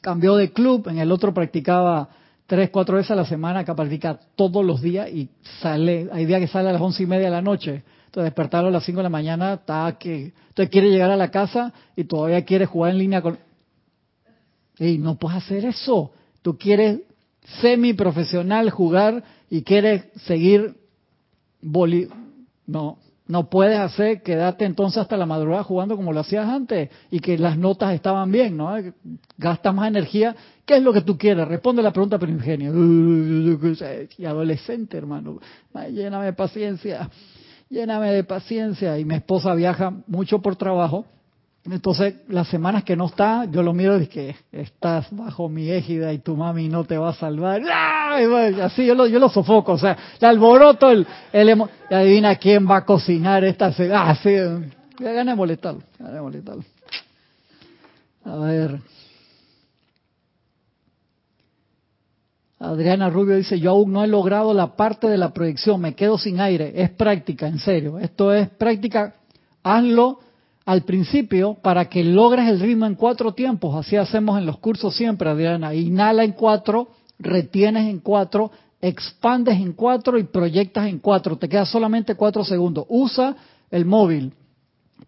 [0.00, 2.08] cambió de club, en el otro practicaba
[2.46, 5.28] tres, cuatro veces a la semana, acá practica todos los días y
[5.60, 7.82] sale, hay días que sale a las once y media de la noche.
[8.06, 11.30] Entonces despertarlo a las 5 de la mañana, está que, entonces quiere llegar a la
[11.30, 13.38] casa y todavía quiere jugar en línea con
[14.78, 16.12] y no puedes hacer eso.
[16.42, 17.00] Tú quieres
[17.60, 20.76] semi-profesional jugar y quieres seguir
[21.60, 22.08] boli
[22.66, 22.98] no
[23.28, 27.36] no puedes hacer quedarte entonces hasta la madrugada jugando como lo hacías antes y que
[27.36, 28.74] las notas estaban bien, ¿no?
[29.36, 30.34] Gasta más energía.
[30.64, 31.46] ¿Qué es lo que tú quieres?
[31.46, 32.72] Responde la pregunta primigenia.
[34.18, 35.40] Y adolescente, hermano.
[35.92, 37.10] lléname de paciencia.
[37.68, 38.98] Lléname de paciencia.
[38.98, 41.04] Y mi esposa viaja mucho por trabajo
[41.70, 46.12] entonces, las semanas que no está, yo lo miro y que estás bajo mi égida
[46.12, 47.62] y tu mami no te va a salvar.
[48.62, 51.48] Así yo lo, yo lo sofoco, o sea, el alboroto, el, el
[51.90, 54.10] y adivina quién va a cocinar esta semana.
[54.10, 54.30] Ah, sí,
[54.98, 56.64] ya gané molestarlo, molestarlo.
[58.24, 58.80] A ver.
[62.60, 66.18] Adriana Rubio dice, yo aún no he logrado la parte de la proyección, me quedo
[66.18, 66.72] sin aire.
[66.74, 67.98] Es práctica, en serio.
[67.98, 69.14] Esto es práctica.
[69.62, 70.20] Hazlo
[70.68, 73.74] al principio para que logres el ritmo en cuatro tiempos.
[73.74, 75.72] Así hacemos en los cursos siempre, Adriana.
[75.72, 76.88] Inhala en cuatro,
[77.18, 81.38] retienes en cuatro, expandes en cuatro y proyectas en cuatro.
[81.38, 82.84] Te queda solamente cuatro segundos.
[82.90, 83.34] Usa
[83.70, 84.34] el móvil,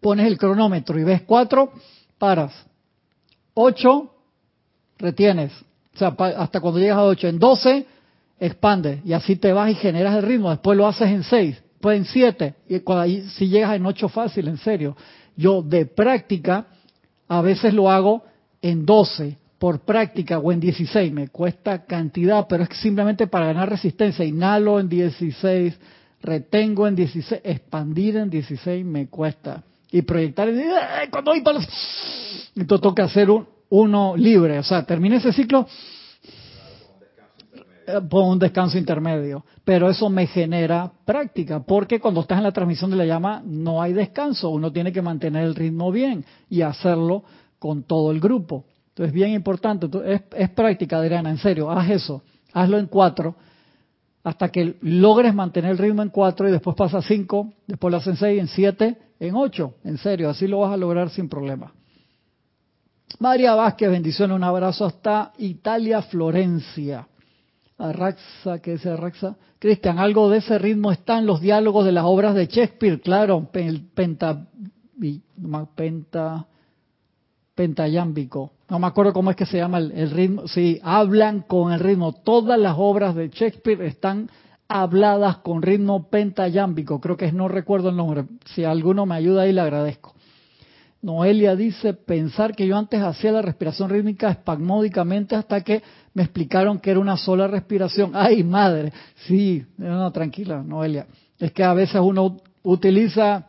[0.00, 1.72] pones el cronómetro y ves cuatro,
[2.16, 2.54] paras.
[3.52, 4.14] Ocho,
[4.96, 5.52] retienes.
[5.94, 7.28] O sea, hasta cuando llegas a ocho.
[7.28, 7.84] En doce,
[8.38, 9.04] expandes.
[9.04, 10.48] Y así te vas y generas el ritmo.
[10.48, 12.54] Después lo haces en seis, después en siete.
[12.66, 14.96] Y cuando, si llegas en ocho fácil, en serio.
[15.40, 16.66] Yo de práctica
[17.26, 18.22] a veces lo hago
[18.60, 21.10] en 12 por práctica o en 16.
[21.12, 24.22] Me cuesta cantidad, pero es simplemente para ganar resistencia.
[24.22, 25.80] Inhalo en 16,
[26.20, 29.62] retengo en 16, expandir en 16 me cuesta.
[29.90, 31.60] Y proyectar en cuando voy para.
[32.54, 34.58] Entonces toca hacer un, uno libre.
[34.58, 35.66] O sea, termine ese ciclo
[38.08, 39.44] por un descanso intermedio.
[39.64, 43.80] Pero eso me genera práctica, porque cuando estás en la transmisión de la llama no
[43.82, 47.24] hay descanso, uno tiene que mantener el ritmo bien y hacerlo
[47.58, 48.64] con todo el grupo.
[48.88, 52.22] Entonces, bien importante, es, es práctica, Adriana, en serio, haz eso,
[52.52, 53.36] hazlo en cuatro,
[54.22, 57.98] hasta que logres mantener el ritmo en cuatro y después pasa a cinco, después lo
[57.98, 61.28] haces en seis, en siete, en ocho, en serio, así lo vas a lograr sin
[61.28, 61.72] problema.
[63.18, 67.06] María Vázquez, bendiciones, un abrazo hasta Italia, Florencia.
[67.80, 69.36] Arraxa, ¿qué dice Arraxa?
[69.58, 73.48] Cristian, algo de ese ritmo está en los diálogos de las obras de Shakespeare, claro,
[73.54, 74.46] el penta,
[75.74, 76.46] penta,
[77.54, 78.52] pentayámbico.
[78.68, 80.46] No me acuerdo cómo es que se llama el, ritmo.
[80.46, 82.12] Sí, hablan con el ritmo.
[82.12, 84.30] Todas las obras de Shakespeare están
[84.68, 87.00] habladas con ritmo pentayámbico.
[87.00, 88.24] Creo que es, no recuerdo el nombre.
[88.46, 90.14] Si alguno me ayuda ahí, le agradezco.
[91.02, 95.82] Noelia dice, pensar que yo antes hacía la respiración rítmica espasmódicamente hasta que
[96.12, 98.12] me explicaron que era una sola respiración.
[98.14, 98.92] ¡Ay, madre!
[99.26, 101.06] Sí, no, tranquila, Noelia.
[101.38, 103.46] Es que a veces uno utiliza,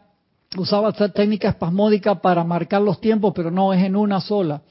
[0.58, 4.62] usaba esta técnica espasmódica para marcar los tiempos, pero no es en una sola.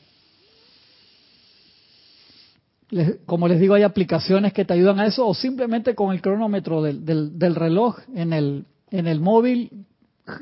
[3.27, 6.83] como les digo, hay aplicaciones que te ayudan a eso o simplemente con el cronómetro
[6.83, 9.85] del, del reloj en el, en el móvil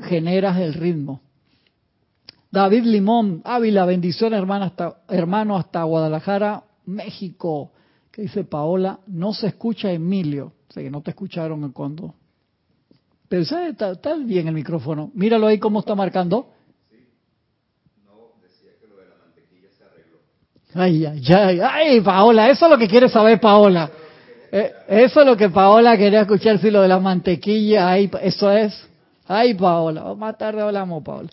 [0.05, 1.21] generas el ritmo.
[2.51, 7.73] David Limón, Ávila, bendición hermano hasta, hermano hasta Guadalajara, México.
[8.11, 10.53] Que dice Paola, no se escucha Emilio.
[10.69, 12.15] O sea que no te escucharon cuando.
[13.29, 13.73] Pero ¿sabes?
[13.73, 15.11] Está, está, bien el micrófono.
[15.15, 16.49] Míralo ahí cómo está marcando.
[16.91, 16.97] Sí.
[18.05, 20.19] No, decía que lo de la mantequilla se arregló.
[20.75, 23.91] Ay, ay, ay, ay, Paola, eso es lo que quiere saber Paola.
[24.51, 28.51] Eh, eso es lo que Paola quería escuchar, si lo de la mantequilla, ay, eso
[28.51, 28.89] es.
[29.27, 31.29] Ay, Paola, más tarde hablamos, Paola.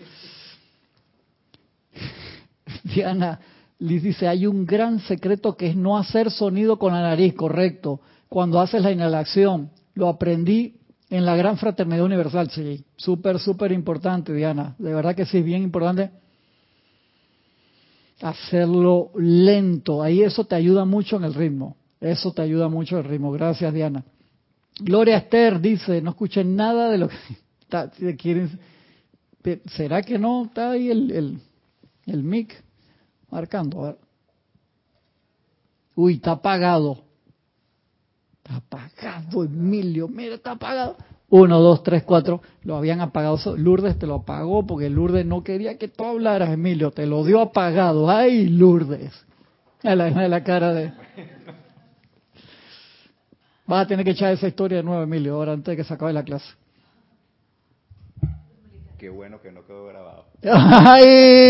[2.86, 3.40] Diana
[3.80, 8.00] Liz dice, hay un gran secreto que es no hacer sonido con la nariz, correcto,
[8.30, 9.70] cuando haces la inhalación.
[9.96, 10.76] Lo aprendí
[11.10, 12.86] en la gran fraternidad universal, sí.
[12.96, 14.76] Súper, súper importante, Diana.
[14.78, 16.12] De verdad que sí, bien importante
[18.22, 20.02] hacerlo lento.
[20.02, 21.78] Ahí eso te ayuda mucho en el ritmo.
[22.00, 23.32] Eso te ayuda mucho en el ritmo.
[23.32, 24.04] Gracias, Diana.
[24.80, 27.16] Gloria Esther dice, no escuché nada de lo que
[27.62, 28.60] está, quieren.
[29.76, 31.40] ¿Será que no está ahí el, el,
[32.08, 32.64] el mic?
[33.36, 33.98] Marcando.
[35.96, 36.98] Uy, está apagado.
[38.38, 40.08] Está apagado, Emilio.
[40.08, 40.96] Mira, está apagado.
[41.30, 42.42] Uno, dos, tres, cuatro.
[42.64, 43.38] Lo habían apagado.
[43.58, 46.92] Lourdes te lo apagó porque Lourdes no quería que tú hablaras, Emilio.
[46.92, 48.10] Te lo dio apagado.
[48.10, 49.12] ¡Ay, Lourdes!
[49.84, 50.94] A la, la cara de...
[53.68, 55.94] Vas a tener que echar esa historia de nuevo, Emilio, ahora antes de que se
[55.94, 56.54] acabe la clase.
[59.00, 60.26] Qué bueno que no quedó grabado.
[60.44, 61.46] ¡Ay!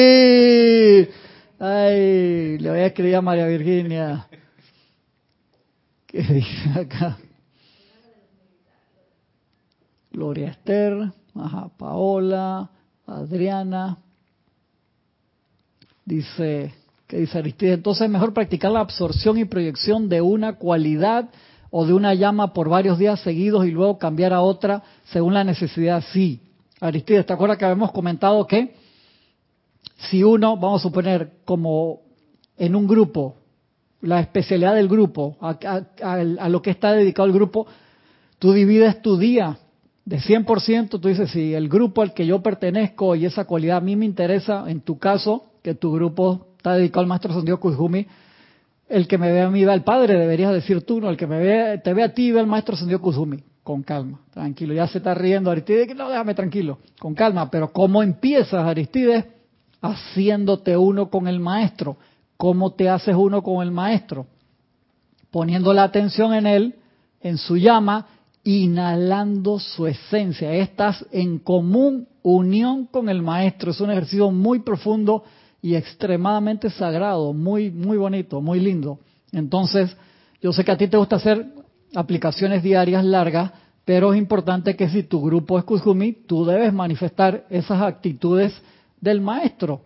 [1.58, 4.28] Ay, le voy a escribir a María Virginia.
[6.06, 7.18] ¿Qué dice acá?
[10.12, 12.70] Gloria Esther, ajá, Paola,
[13.08, 13.98] Adriana.
[16.04, 16.74] Dice,
[17.08, 17.74] ¿qué dice Aristide?
[17.74, 21.30] Entonces es mejor practicar la absorción y proyección de una cualidad
[21.72, 25.46] o de una llama por varios días seguidos y luego cambiar a otra según la
[25.46, 26.04] necesidad.
[26.12, 26.42] Sí.
[26.82, 28.76] Aristide, ¿te acuerdas que habíamos comentado que
[29.98, 32.02] si uno, vamos a suponer, como
[32.58, 33.36] en un grupo,
[34.02, 37.66] la especialidad del grupo, a, lo que está dedicado el grupo,
[38.40, 39.58] tú divides tu día
[40.06, 43.82] de 100%, tú dices, si el grupo al que yo pertenezco y esa cualidad a
[43.82, 48.06] mí me interesa, en tu caso, que tu grupo está dedicado al maestro Sandio Kuzumi,
[48.88, 51.26] el que me ve a mí ve al padre, deberías decir tú, no, el que
[51.26, 54.88] me ve, te ve a ti ve al maestro Sandio Kuzumi, con calma, tranquilo, ya
[54.88, 59.26] se está riendo Aristides, no, déjame tranquilo, con calma, pero ¿cómo empiezas Aristides?
[59.86, 61.98] Haciéndote uno con el maestro.
[62.38, 64.28] ¿Cómo te haces uno con el maestro?
[65.32, 66.76] Poniendo la atención en él,
[67.22, 68.08] en su llama,
[68.44, 70.54] inhalando su esencia.
[70.54, 73.72] Estás en común unión con el maestro.
[73.72, 75.24] Es un ejercicio muy profundo
[75.62, 79.00] y extremadamente sagrado, muy, muy bonito, muy lindo.
[79.32, 79.96] Entonces,
[80.42, 81.48] yo sé que a ti te gusta hacer
[81.96, 83.52] aplicaciones diarias largas,
[83.84, 88.54] pero es importante que si tu grupo es Kuzumi, tú debes manifestar esas actitudes
[89.06, 89.86] del maestro.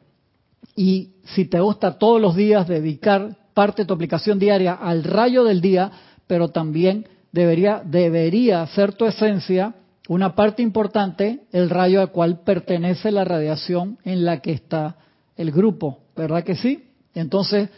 [0.76, 5.44] Y si te gusta todos los días dedicar parte de tu aplicación diaria al rayo
[5.44, 5.92] del día,
[6.26, 9.76] pero también debería, debería ser tu esencia
[10.08, 14.96] una parte importante, el rayo al cual pertenece la radiación en la que está
[15.38, 16.90] el grupo, ¿verdad que sí?
[17.14, 17.70] Entonces,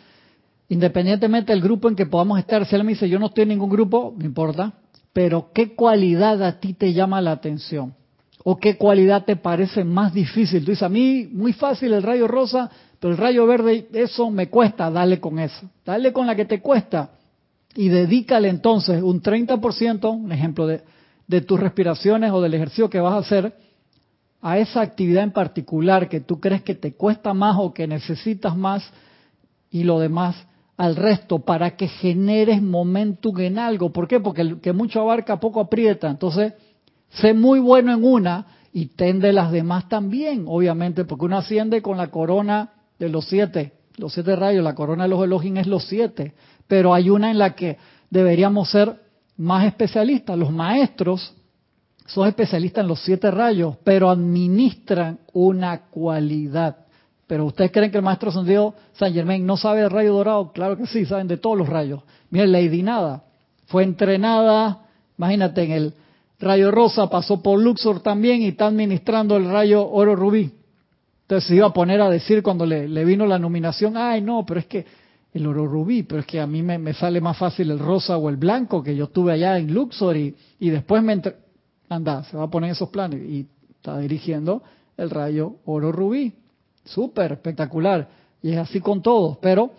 [0.69, 3.49] independientemente del grupo en que podamos estar, si él me dice, yo no estoy en
[3.49, 4.75] ningún grupo, no importa,
[5.11, 7.95] pero ¿qué cualidad a ti te llama la atención?
[8.43, 10.63] ¿O qué cualidad te parece más difícil?
[10.63, 12.69] Tú dices, a mí muy fácil el rayo rosa,
[12.99, 15.69] pero el rayo verde, eso me cuesta, dale con eso.
[15.85, 17.11] Dale con la que te cuesta.
[17.75, 20.81] Y dedícale entonces un 30%, un ejemplo de,
[21.27, 23.55] de tus respiraciones o del ejercicio que vas a hacer,
[24.41, 28.57] a esa actividad en particular que tú crees que te cuesta más o que necesitas
[28.57, 28.83] más
[29.69, 30.35] y lo demás
[30.77, 33.91] al resto para que generes momentum en algo.
[33.91, 34.19] ¿Por qué?
[34.19, 36.09] Porque el que mucho abarca poco aprieta.
[36.09, 36.53] Entonces,
[37.13, 41.97] Sé muy bueno en una y tende las demás también, obviamente, porque uno asciende con
[41.97, 45.85] la corona de los siete, los siete rayos, la corona de los Elohim es los
[45.85, 46.33] siete,
[46.67, 47.77] pero hay una en la que
[48.09, 48.95] deberíamos ser
[49.37, 50.37] más especialistas.
[50.37, 51.33] Los maestros
[52.05, 56.77] son especialistas en los siete rayos, pero administran una cualidad.
[57.27, 60.51] Pero ustedes creen que el maestro Santiago San Germain no sabe de rayo dorado?
[60.51, 62.03] Claro que sí, saben de todos los rayos.
[62.29, 63.23] Miren, Lady Nada
[63.67, 64.85] fue entrenada,
[65.17, 65.93] imagínate, en el
[66.41, 70.51] Rayo Rosa pasó por Luxor también y está administrando el rayo oro rubí.
[71.21, 74.59] Entonces se iba a poner a decir cuando le, vino la nominación, ay no, pero
[74.59, 74.85] es que
[75.33, 78.27] el oro rubí, pero es que a mí me, sale más fácil el rosa o
[78.27, 81.21] el blanco, que yo estuve allá en Luxor y, y después me...
[81.87, 84.63] Anda, se va a poner esos planes y está dirigiendo
[84.97, 86.33] el rayo oro rubí.
[86.83, 88.09] Súper, espectacular.
[88.41, 89.71] Y es así con todos, pero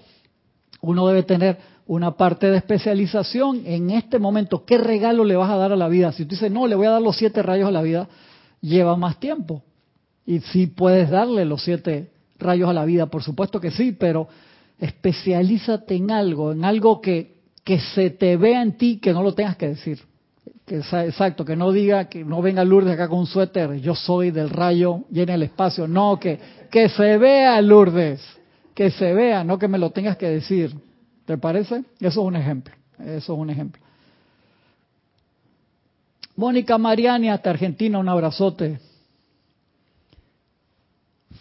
[0.82, 1.58] uno debe tener
[1.92, 4.64] una parte de especialización en este momento.
[4.64, 6.10] ¿Qué regalo le vas a dar a la vida?
[6.12, 8.08] Si tú dices, no, le voy a dar los siete rayos a la vida,
[8.62, 9.62] lleva más tiempo.
[10.24, 14.26] Y sí puedes darle los siete rayos a la vida, por supuesto que sí, pero
[14.80, 19.34] especialízate en algo, en algo que, que se te vea en ti, que no lo
[19.34, 20.00] tengas que decir.
[20.64, 24.30] Que, exacto, que no diga, que no venga Lourdes acá con un suéter, yo soy
[24.30, 25.86] del rayo, llena el espacio.
[25.86, 26.38] No, que,
[26.70, 28.22] que se vea Lourdes,
[28.74, 30.74] que se vea, no que me lo tengas que decir.
[31.24, 31.84] ¿Te parece?
[32.00, 32.74] Eso es un ejemplo.
[32.98, 33.82] Eso es un ejemplo.
[36.36, 38.80] Mónica Mariani, hasta Argentina, un abrazote.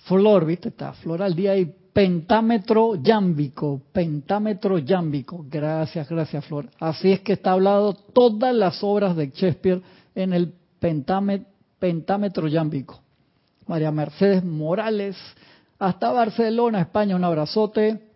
[0.03, 0.69] Flor, ¿viste?
[0.69, 5.45] Está Flor al día y pentámetro yámbico, pentámetro yámbico.
[5.49, 6.69] Gracias, gracias, Flor.
[6.79, 9.81] Así es que está hablado todas las obras de Shakespeare
[10.15, 12.99] en el pentámetro yámbico.
[13.67, 15.17] María Mercedes Morales,
[15.79, 18.10] hasta Barcelona, España, un abrazote.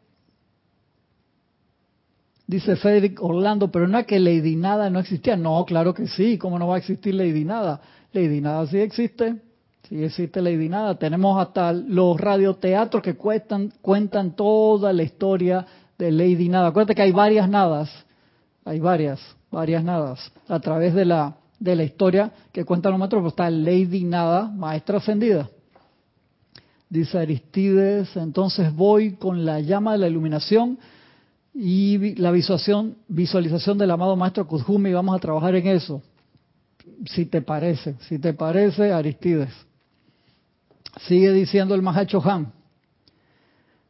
[2.48, 5.36] Dice Frederick Orlando, pero no es que Lady Nada no existía.
[5.36, 6.38] No, claro que sí.
[6.38, 7.82] ¿Cómo no va a existir Lady Nada?
[8.14, 9.42] Lady Nada sí existe.
[9.90, 10.96] Sí existe Lady Nada.
[10.98, 15.66] Tenemos hasta los radioteatros que cuentan, cuentan toda la historia
[15.98, 16.68] de Lady Nada.
[16.68, 17.90] Acuérdate que hay varias nadas.
[18.64, 19.20] Hay varias,
[19.52, 20.32] varias nadas.
[20.48, 24.52] A través de la, de la historia que cuentan los maestros, pues está Lady Nada,
[24.52, 25.50] maestra ascendida.
[26.90, 30.78] Dice Aristides, entonces voy con la llama de la iluminación
[31.58, 36.02] y la visualización, visualización del amado maestro Kuzhumi, vamos a trabajar en eso.
[37.06, 39.54] Si te parece, si te parece, Aristides.
[41.08, 42.52] Sigue diciendo el Mahacho Han.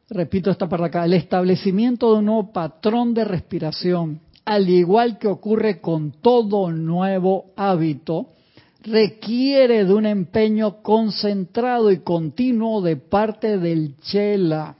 [0.08, 1.04] Repito esta para acá.
[1.04, 7.46] El establecimiento de un nuevo patrón de respiración, al igual que ocurre con todo nuevo
[7.56, 8.28] hábito,
[8.82, 14.76] requiere de un empeño concentrado y continuo de parte del Chela,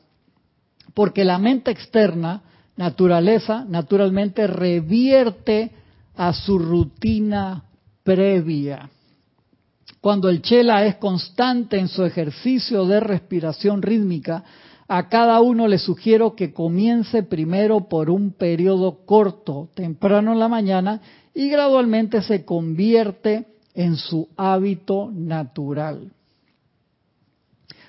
[0.95, 2.45] porque la mente externa
[2.77, 5.71] naturaleza naturalmente revierte
[6.15, 7.65] a su rutina
[8.03, 8.89] previa.
[10.01, 14.45] Cuando el chela es constante en su ejercicio de respiración rítmica,
[14.89, 20.49] a cada uno le sugiero que comience primero por un periodo corto, temprano en la
[20.49, 21.01] mañana,
[21.35, 26.13] y gradualmente se convierte en su hábito natural.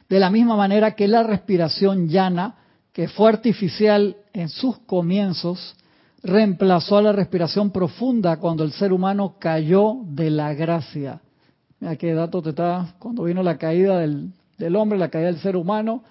[0.10, 2.56] De la misma manera que la respiración llana
[2.98, 5.76] que fue artificial en sus comienzos,
[6.24, 11.22] reemplazó a la respiración profunda cuando el ser humano cayó de la gracia.
[11.80, 15.38] Mira qué dato te está, cuando vino la caída del, del hombre, la caída del
[15.38, 16.04] ser humano,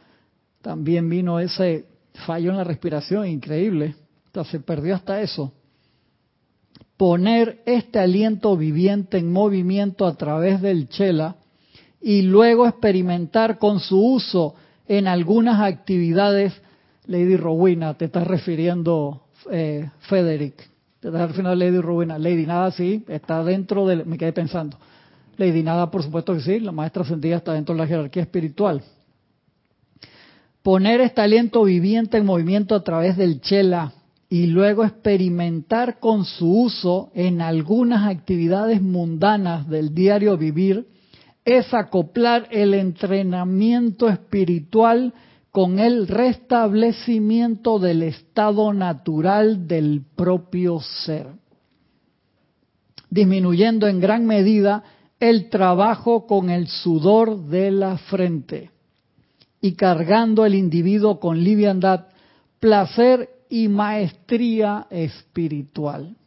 [0.62, 1.86] también vino ese
[2.24, 3.96] fallo en la respiración increíble.
[4.44, 5.52] se perdió hasta eso.
[6.96, 11.34] Poner este aliento viviente en movimiento a través del chela
[12.00, 14.54] y luego experimentar con su uso
[14.86, 16.62] en algunas actividades
[17.06, 20.56] Lady Rowena, te estás refiriendo, eh, Frederick.
[21.00, 22.18] Te estás refiriendo a Lady Rowena.
[22.18, 24.06] Lady Nada, sí, está dentro del.
[24.06, 24.76] Me quedé pensando.
[25.36, 28.82] Lady Nada, por supuesto que sí, la maestra ascendida está dentro de la jerarquía espiritual.
[30.62, 33.92] Poner este aliento viviente en movimiento a través del chela
[34.28, 40.88] y luego experimentar con su uso en algunas actividades mundanas del diario vivir
[41.44, 45.14] es acoplar el entrenamiento espiritual
[45.56, 51.28] con el restablecimiento del estado natural del propio ser,
[53.08, 54.84] disminuyendo en gran medida
[55.18, 58.70] el trabajo con el sudor de la frente
[59.62, 62.08] y cargando el individuo con liviandad,
[62.60, 66.18] placer y maestría espiritual.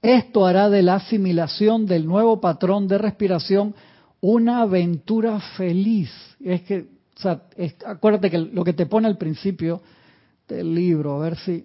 [0.00, 3.74] Esto hará de la asimilación del nuevo patrón de respiración
[4.22, 6.10] una aventura feliz.
[6.40, 6.91] Es que
[7.22, 7.42] sea,
[7.86, 9.82] acuérdate que lo que te pone al principio
[10.48, 11.64] del libro, a ver si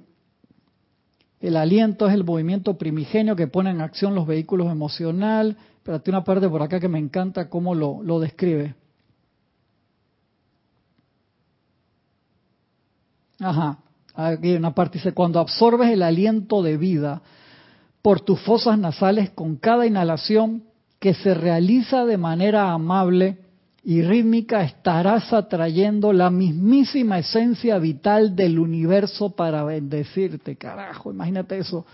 [1.39, 5.55] el aliento es el movimiento primigenio que pone en acción los vehículos emocionales.
[5.83, 8.75] Pero tiene una parte por acá que me encanta cómo lo, lo describe.
[13.39, 13.79] Ajá,
[14.15, 17.21] aquí una parte dice, cuando absorbes el aliento de vida
[18.01, 20.63] por tus fosas nasales con cada inhalación
[20.99, 23.37] que se realiza de manera amable,
[23.89, 30.57] y rítmica estarás atrayendo la mismísima esencia vital del universo para bendecirte.
[30.57, 31.85] Carajo, imagínate eso.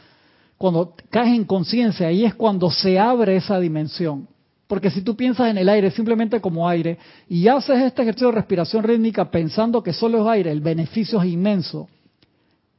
[0.58, 4.28] Cuando caes en conciencia, ahí es cuando se abre esa dimensión.
[4.66, 6.98] Porque si tú piensas en el aire simplemente como aire
[7.30, 11.28] y haces este ejercicio de respiración rítmica pensando que solo es aire, el beneficio es
[11.28, 11.88] inmenso.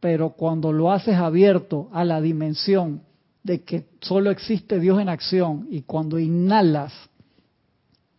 [0.00, 3.02] Pero cuando lo haces abierto a la dimensión
[3.44, 6.92] de que solo existe Dios en acción y cuando inhalas,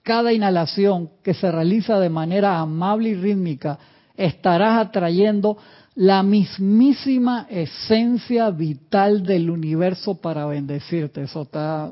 [0.06, 3.80] cada inhalación que se realiza de manera amable y rítmica,
[4.16, 5.58] estarás atrayendo
[5.96, 11.24] la mismísima esencia vital del universo para bendecirte.
[11.24, 11.92] Eso está,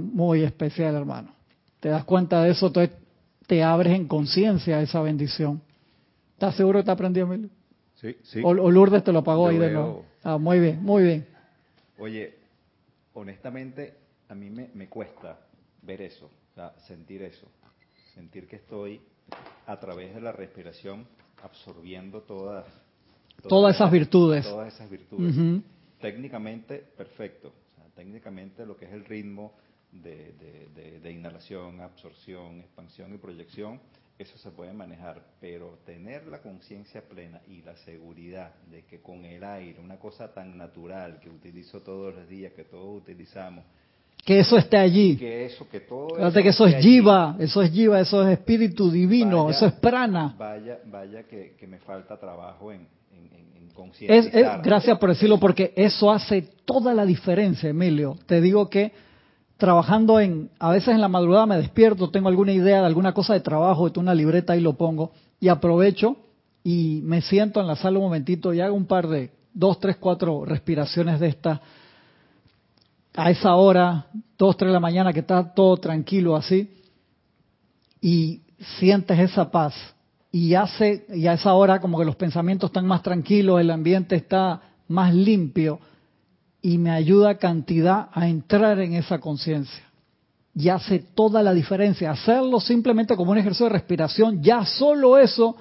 [0.00, 1.34] muy especial, hermano.
[1.78, 2.96] Te das cuenta de eso, entonces
[3.46, 5.60] te abres en conciencia a esa bendición.
[6.32, 7.50] ¿Estás seguro que te Emilio?
[7.96, 8.40] Sí, sí.
[8.42, 10.06] O, Lourdes te lo pagó ahí de nuevo.
[10.22, 11.26] Ah, muy bien, muy bien.
[11.98, 12.34] Oye,
[13.12, 13.94] honestamente,
[14.26, 15.38] a mí me, me cuesta
[15.82, 16.30] ver eso,
[16.86, 17.46] sentir eso.
[18.14, 19.00] Sentir que estoy
[19.66, 21.06] a través de la respiración
[21.42, 22.66] absorbiendo todas,
[23.48, 24.44] todas, esas virtudes.
[24.44, 25.34] Todas esas virtudes.
[26.00, 27.52] Técnicamente, perfecto.
[27.94, 29.52] técnicamente lo que es el ritmo
[29.92, 30.32] de,
[31.02, 33.80] de, inhalación, absorción, expansión y proyección,
[34.18, 39.24] eso se puede manejar, pero tener la conciencia plena y la seguridad de que con
[39.24, 43.64] el aire, una cosa tan natural que utilizo todos los días, que todos utilizamos,
[44.24, 45.16] que eso esté allí.
[45.16, 48.90] Que eso, que todo Fíjate que eso es jiva, eso es jiva, eso es espíritu
[48.90, 50.34] divino, eso es prana.
[50.38, 54.58] Vaya, vaya que, me falta trabajo en, en, conciencia.
[54.58, 58.16] Gracias por decirlo, porque eso hace toda la diferencia, Emilio.
[58.26, 58.92] Te digo que
[59.56, 63.34] trabajando en, a veces en la madrugada me despierto, tengo alguna idea de alguna cosa
[63.34, 66.16] de trabajo, de una libreta y lo pongo, y aprovecho
[66.62, 69.96] y me siento en la sala un momentito y hago un par de, dos, tres,
[69.96, 71.60] cuatro respiraciones de estas
[73.18, 74.06] a esa hora,
[74.38, 76.70] dos, tres de la mañana, que está todo tranquilo así,
[78.00, 78.42] y
[78.78, 79.74] sientes esa paz.
[80.30, 84.14] Y hace, y a esa hora como que los pensamientos están más tranquilos, el ambiente
[84.14, 85.80] está más limpio,
[86.62, 89.82] y me ayuda cantidad a entrar en esa conciencia.
[90.54, 92.12] Y hace toda la diferencia.
[92.12, 95.56] Hacerlo simplemente como un ejercicio de respiración, ya solo eso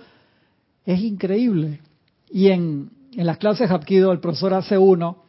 [0.86, 1.82] es increíble.
[2.30, 5.24] Y en, en las clases Hapkido el profesor hace uno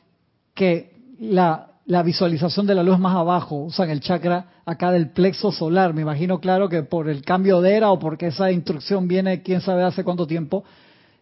[0.55, 5.51] que la, la visualización de la luz más abajo, en el chakra acá del plexo
[5.51, 5.94] solar.
[5.94, 9.62] Me imagino, claro, que por el cambio de era o porque esa instrucción viene quién
[9.62, 10.65] sabe hace cuánto tiempo.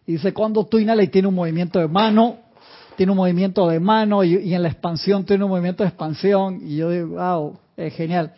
[0.05, 2.39] Y dice, cuando tú inhalas y tiene un movimiento de mano,
[2.97, 6.59] tiene un movimiento de mano y, en la expansión tiene un movimiento de expansión.
[6.61, 8.33] Y yo digo, wow, es genial.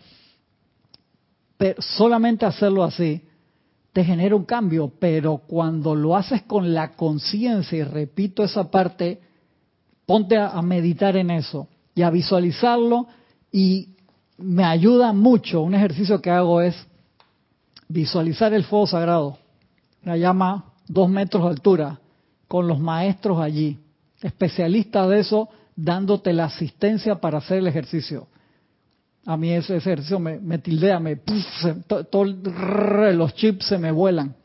[1.57, 3.23] Pero solamente hacerlo así
[3.91, 9.19] te genera un cambio, pero cuando lo haces con la conciencia, y repito esa parte,
[10.05, 11.67] ponte a meditar en eso
[11.99, 13.07] y a visualizarlo
[13.51, 13.89] y
[14.37, 15.61] me ayuda mucho.
[15.61, 16.73] Un ejercicio que hago es
[17.89, 19.37] visualizar el fuego sagrado,
[20.05, 21.99] la llama dos metros de altura,
[22.47, 23.77] con los maestros allí,
[24.21, 28.27] especialistas de eso, dándote la asistencia para hacer el ejercicio.
[29.25, 31.19] A mí ese, ejercicio me, tildea, me,
[33.13, 34.37] los chips se me vuelan.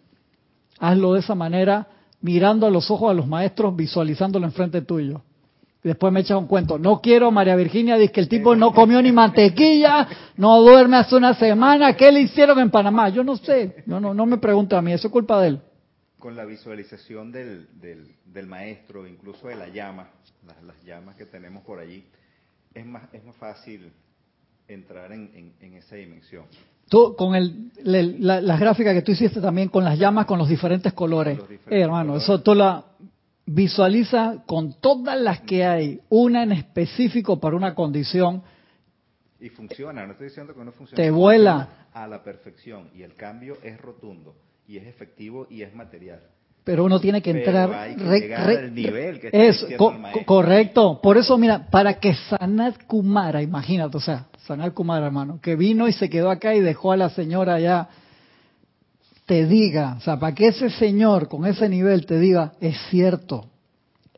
[0.80, 1.86] Hazlo de esa manera,
[2.20, 5.22] mirando a los ojos a los maestros, visualizándolo enfrente tuyo
[5.84, 6.78] después me echa un cuento.
[6.78, 11.14] No quiero, María Virginia, dice que el tipo no comió ni mantequilla, no duerme hace
[11.14, 11.94] una semana.
[11.94, 13.10] ¿Qué le hicieron en Panamá?
[13.10, 13.84] Yo no sé.
[13.86, 15.60] No, no, no me pregunta a mí, eso es culpa de él.
[16.18, 17.68] Con la visualización del,
[18.24, 20.08] del, maestro, incluso de la llama,
[20.66, 22.04] las, llamas que tenemos por allí,
[22.72, 23.92] es más, es más fácil
[24.66, 26.46] entrar en, en, esa dimensión.
[26.88, 30.48] Tú, con el, la, las gráficas que tú hiciste también con las llamas, con los
[30.48, 31.38] diferentes colores.
[31.68, 32.84] eh, hermano, eso tú la
[33.46, 38.42] visualiza con todas las que hay, una en específico para una condición.
[39.40, 41.02] Y funciona, no estoy diciendo que no funcione.
[41.02, 41.68] Te vuela.
[41.92, 44.34] A la perfección y el cambio es rotundo
[44.66, 46.20] y es efectivo y es material.
[46.64, 47.72] Pero uno tiene que entrar.
[47.72, 49.66] Hay que llegar al nivel que es
[50.24, 50.98] correcto.
[51.02, 55.86] Por eso, mira, para que Sanat Kumara, imagínate, o sea, Sanat Kumara, hermano, que vino
[55.86, 57.88] y se quedó acá y dejó a la señora allá
[59.26, 63.46] te diga, o sea, para que ese señor con ese nivel te diga, es cierto,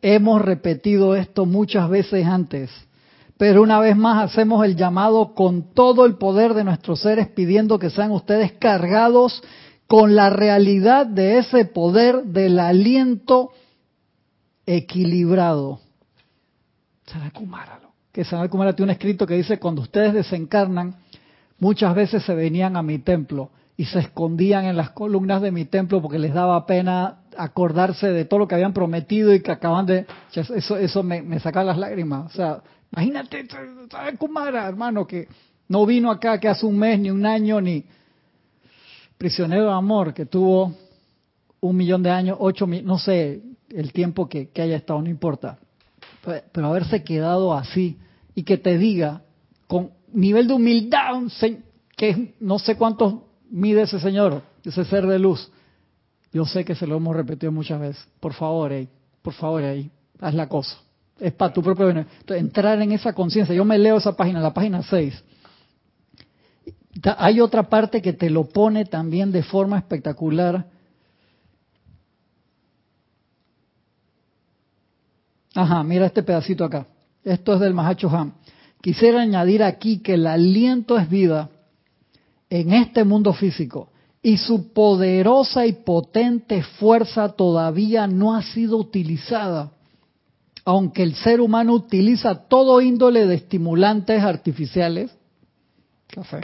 [0.03, 2.71] hemos repetido esto muchas veces antes,
[3.39, 7.79] pero una vez más hacemos el llamado con todo el poder de nuestros seres pidiendo
[7.79, 9.43] que sean ustedes cargados
[9.87, 13.51] con la realidad de ese poder del aliento
[14.65, 15.81] equilibrado.
[18.11, 20.97] Que Sanat Kumara tiene un escrito que dice, cuando ustedes desencarnan,
[21.61, 25.67] muchas veces se venían a mi templo y se escondían en las columnas de mi
[25.67, 29.85] templo porque les daba pena acordarse de todo lo que habían prometido y que acaban
[29.85, 30.07] de...
[30.33, 32.33] Eso, eso me, me saca las lágrimas.
[32.33, 32.63] O sea,
[32.93, 33.47] imagínate,
[34.19, 35.29] Kumara, hermano, que
[35.69, 37.85] no vino acá que hace un mes, ni un año, ni
[39.19, 40.75] prisionero de amor, que tuvo
[41.61, 45.59] un millón de años, ocho mil, no sé el tiempo que, haya estado, no importa.
[46.53, 47.99] Pero haberse quedado así
[48.35, 49.23] y que te diga
[49.67, 51.23] con nivel de humildad,
[51.97, 55.51] que no sé cuánto mide ese señor, ese ser de luz.
[56.33, 58.09] Yo sé que se lo hemos repetido muchas veces.
[58.21, 58.89] Por favor, ahí,
[59.23, 59.91] por favor, ahí,
[60.21, 60.77] haz la cosa.
[61.19, 62.37] Es para tu propio beneficio.
[62.37, 63.55] Entrar en esa conciencia.
[63.55, 65.25] Yo me leo esa página, la página 6.
[67.19, 70.67] Hay otra parte que te lo pone también de forma espectacular.
[75.55, 76.87] Ajá, mira este pedacito acá.
[77.25, 78.35] Esto es del Mahacho Ham.
[78.83, 81.51] Quisiera añadir aquí que el aliento es vida
[82.51, 83.91] en este mundo físico
[84.23, 89.71] y su poderosa y potente fuerza todavía no ha sido utilizada,
[90.65, 95.17] aunque el ser humano utiliza todo índole de estimulantes artificiales,
[96.09, 96.41] café,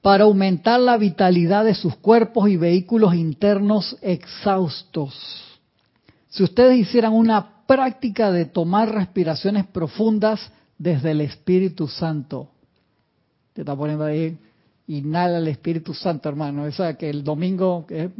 [0.00, 5.14] para aumentar la vitalidad de sus cuerpos y vehículos internos exhaustos.
[6.28, 10.40] Si ustedes hicieran una práctica de tomar respiraciones profundas
[10.78, 12.48] desde el Espíritu Santo,
[13.54, 14.36] te está poniendo ahí,
[14.88, 16.64] inhala el Espíritu Santo, hermano.
[16.64, 18.10] O sea, que el domingo, que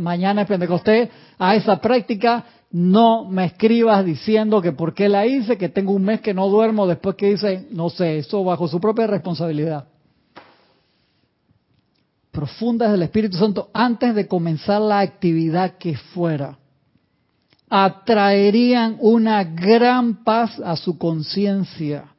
[0.00, 5.58] mañana es Pentecostés, a esa práctica, no me escribas diciendo que por qué la hice,
[5.58, 8.80] que tengo un mes que no duermo después que hice, no sé, eso bajo su
[8.80, 9.88] propia responsabilidad.
[12.30, 16.56] Profundas del Espíritu Santo antes de comenzar la actividad que fuera,
[17.68, 22.14] atraerían una gran paz a su conciencia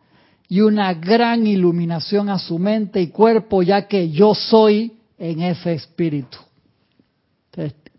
[0.51, 5.73] y una gran iluminación a su mente y cuerpo, ya que yo soy en ese
[5.73, 6.39] espíritu.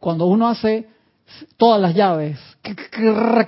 [0.01, 0.89] cuando uno hace
[1.57, 2.39] todas las llaves,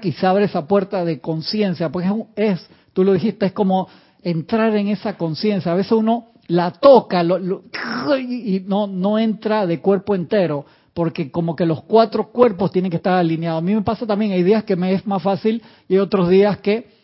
[0.03, 3.89] y se abre esa puerta de conciencia, porque es, tú lo dijiste, es como
[4.23, 5.73] entrar en esa conciencia.
[5.73, 10.65] A veces uno la toca y no, no entra de cuerpo entero,
[10.95, 13.59] porque como que los cuatro cuerpos tienen que estar alineados.
[13.63, 16.59] A mí me pasa también, hay días que me es más fácil y otros días
[16.59, 17.02] que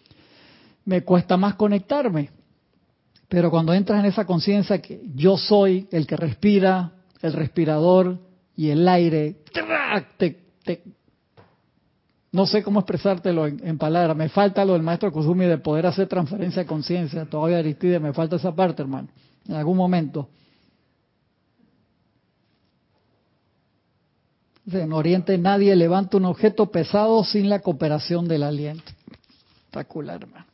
[0.89, 2.31] me cuesta más conectarme.
[3.29, 8.19] Pero cuando entras en esa conciencia que yo soy el que respira, el respirador
[8.57, 9.37] y el aire,
[12.33, 14.17] no sé cómo expresártelo en, palabras.
[14.17, 17.27] Me falta lo del maestro Kusumi de poder hacer transferencia de conciencia.
[17.27, 19.09] Todavía Aristide, me falta esa parte, hermano
[19.49, 20.29] en algún momento.
[24.71, 28.93] En Oriente nadie levanta un objeto pesado sin la cooperación del aliento.
[29.71, 30.48] Espectacular, hermano.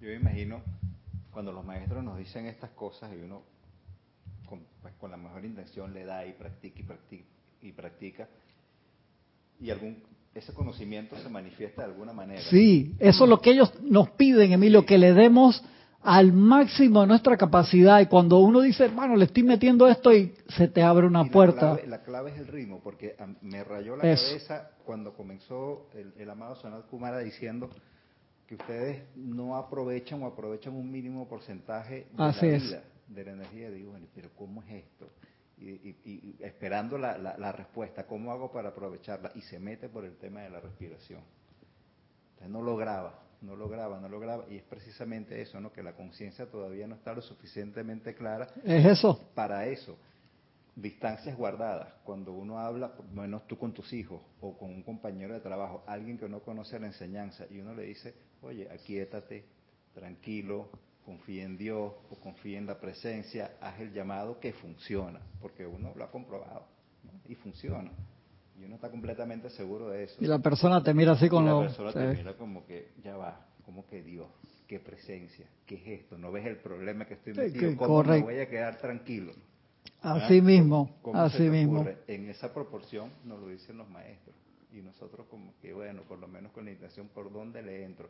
[0.00, 0.62] Yo me imagino
[1.30, 3.42] cuando los maestros nos dicen estas cosas y uno
[4.48, 7.24] con, pues, con la mejor intención le da y practica y practica
[7.62, 8.28] y practica
[9.60, 10.02] y algún
[10.34, 12.40] ese conocimiento se manifiesta de alguna manera.
[12.42, 15.62] Sí, eso es lo que ellos nos piden, Emilio, que le demos
[16.02, 20.32] al máximo de nuestra capacidad y cuando uno dice, hermano, le estoy metiendo esto y
[20.56, 21.78] se te abre una puerta.
[21.86, 26.86] La clave, es el ritmo, porque me rayó la cabeza cuando comenzó el, amado Sanat
[26.86, 27.68] Kumara diciendo
[28.50, 33.70] que ustedes no aprovechan o aprovechan un mínimo porcentaje de la vida, de la energía.
[33.70, 35.08] Digo, pero ¿cómo es esto?
[35.56, 39.30] Y, esperando la, la respuesta, ¿cómo hago para aprovecharla?
[39.36, 41.20] Y se mete por el tema de la respiración.
[42.30, 45.72] Entonces no lo graba no lograba, no lograba, y es precisamente eso, ¿no?
[45.72, 48.48] Que la conciencia todavía no está lo suficientemente clara.
[48.62, 49.30] Es eso.
[49.34, 49.96] Para eso.
[50.76, 51.88] Distancias guardadas.
[52.04, 56.18] Cuando uno habla, menos tú con tus hijos o con un compañero de trabajo, alguien
[56.18, 59.44] que no conoce la enseñanza, y uno le dice, oye, aquíétate,
[59.94, 60.70] tranquilo,
[61.04, 65.92] confía en Dios o confía en la presencia, haz el llamado que funciona, porque uno
[65.96, 66.66] lo ha comprobado
[67.28, 67.90] y funciona
[68.60, 70.16] y uno está completamente seguro de eso.
[70.20, 71.46] Y la persona te mira así con.
[71.46, 74.28] La persona te mira como que, ya va, como que Dios,
[74.66, 78.38] qué presencia, qué es esto, no ves el problema que estoy metido, ¿cómo me voy
[78.38, 79.32] a quedar tranquilo?
[80.02, 81.86] Así mismo, así mismo.
[82.06, 84.36] En esa proporción nos lo dicen los maestros.
[84.72, 88.08] Y nosotros como que, bueno, por lo menos con la intención, ¿por dónde le entro?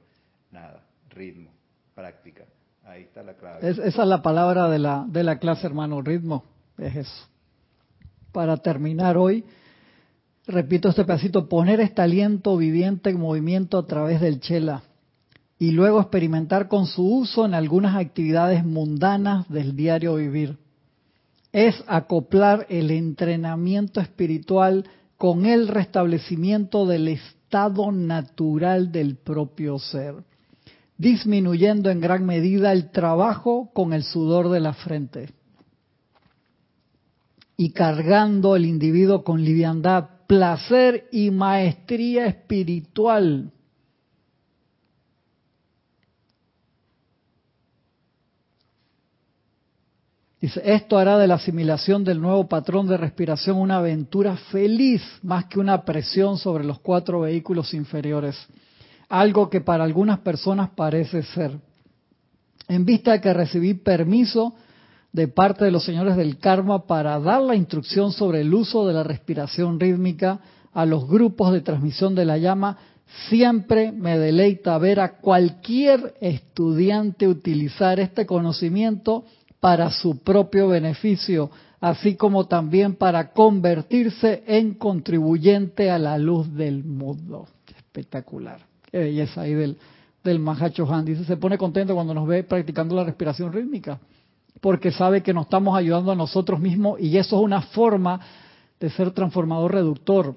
[0.51, 1.51] Nada, ritmo,
[1.95, 2.45] práctica.
[2.85, 3.69] Ahí está la clave.
[3.69, 6.45] esa es la palabra de la, de la clase, hermano, ritmo.
[6.79, 7.29] Es eso.
[8.33, 9.45] Para terminar hoy,
[10.47, 14.83] repito este pedacito, poner este aliento viviente en movimiento a través del chela
[15.59, 20.57] y luego experimentar con su uso en algunas actividades mundanas del diario vivir.
[21.53, 24.87] Es acoplar el entrenamiento espiritual
[25.21, 30.15] con el restablecimiento del estado natural del propio ser,
[30.97, 35.35] disminuyendo en gran medida el trabajo con el sudor de la frente
[37.59, 43.53] y cargando el individuo con liviandad, placer y maestría espiritual.
[50.41, 55.45] Dice, esto hará de la asimilación del nuevo patrón de respiración una aventura feliz más
[55.45, 58.37] que una presión sobre los cuatro vehículos inferiores.
[59.11, 61.59] Algo que para algunas personas parece ser.
[62.69, 64.55] en vista de que recibí permiso
[65.13, 68.95] de parte de los señores del karma para dar la instrucción sobre el uso de
[68.95, 70.39] la respiración rítmica
[70.73, 72.79] a los grupos de transmisión de la llama,
[73.29, 79.25] siempre me deleita ver a cualquier estudiante utilizar este conocimiento
[79.61, 81.51] para su propio beneficio,
[81.81, 87.47] así como también para convertirse en contribuyente a la luz del mundo.
[87.77, 88.61] Espectacular.
[88.91, 89.77] Qué belleza ahí del,
[90.25, 91.05] del Mahacho Han.
[91.05, 94.01] Dice, se pone contento cuando nos ve practicando la respiración rítmica
[94.61, 98.21] porque sabe que nos estamos ayudando a nosotros mismos y eso es una forma
[98.79, 100.37] de ser transformador reductor,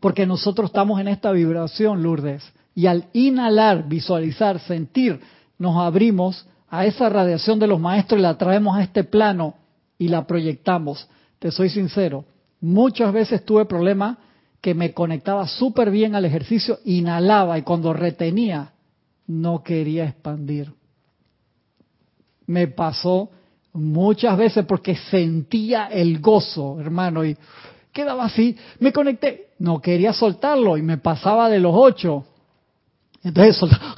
[0.00, 2.42] porque nosotros estamos en esta vibración, Lourdes,
[2.74, 5.20] y al inhalar, visualizar, sentir,
[5.58, 9.54] nos abrimos a esa radiación de los maestros la traemos a este plano
[9.98, 11.08] y la proyectamos.
[11.38, 12.24] Te soy sincero,
[12.60, 14.18] muchas veces tuve problemas
[14.60, 18.72] que me conectaba súper bien al ejercicio, inhalaba y cuando retenía
[19.26, 20.72] no quería expandir.
[22.46, 23.30] Me pasó
[23.72, 27.36] muchas veces porque sentía el gozo, hermano, y
[27.92, 32.24] quedaba así, me conecté, no quería soltarlo y me pasaba de los ocho.
[33.22, 33.94] Entonces soltaba,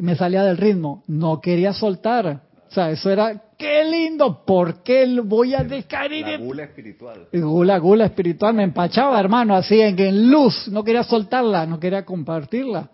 [0.00, 2.40] y me salía del ritmo, no quería soltar.
[2.70, 7.28] O sea, eso era, qué lindo, ¿por qué voy a dejar La gula espiritual.
[7.30, 12.06] Gula, gula espiritual, me empachaba, hermano, así en, en luz, no quería soltarla, no quería
[12.06, 12.88] compartirla.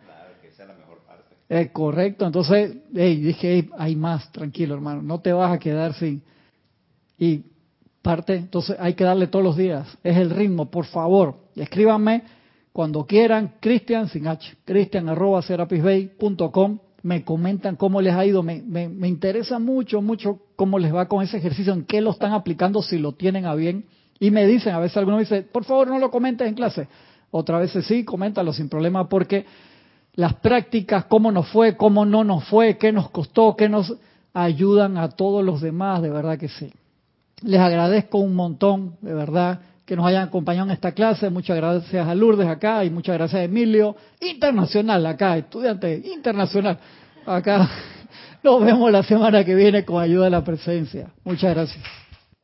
[1.48, 6.20] Es correcto, entonces dije, hay más, tranquilo hermano, no te vas a quedar sin.
[7.20, 7.40] Y
[8.02, 12.24] parte, entonces hay que darle todos los días, es el ritmo, por favor, escríbanme
[12.72, 15.40] cuando quieran, Cristian, sin H, cristian arroba
[17.06, 21.06] me comentan cómo les ha ido, me, me, me interesa mucho, mucho cómo les va
[21.06, 23.84] con ese ejercicio, en qué lo están aplicando, si lo tienen a bien,
[24.18, 26.88] y me dicen, a veces algunos dicen, por favor no lo comentes en clase,
[27.30, 29.46] otra vez sí, coméntalo sin problema, porque
[30.14, 33.94] las prácticas, cómo nos fue, cómo no nos fue, qué nos costó, qué nos
[34.34, 36.72] ayudan a todos los demás, de verdad que sí.
[37.42, 41.30] Les agradezco un montón, de verdad, que nos hayan acompañado en esta clase.
[41.30, 46.78] Muchas gracias a Lourdes acá y muchas gracias a Emilio, internacional acá, estudiante internacional
[47.24, 47.70] acá.
[48.42, 51.08] Nos vemos la semana que viene con ayuda de la presencia.
[51.24, 52.05] Muchas gracias.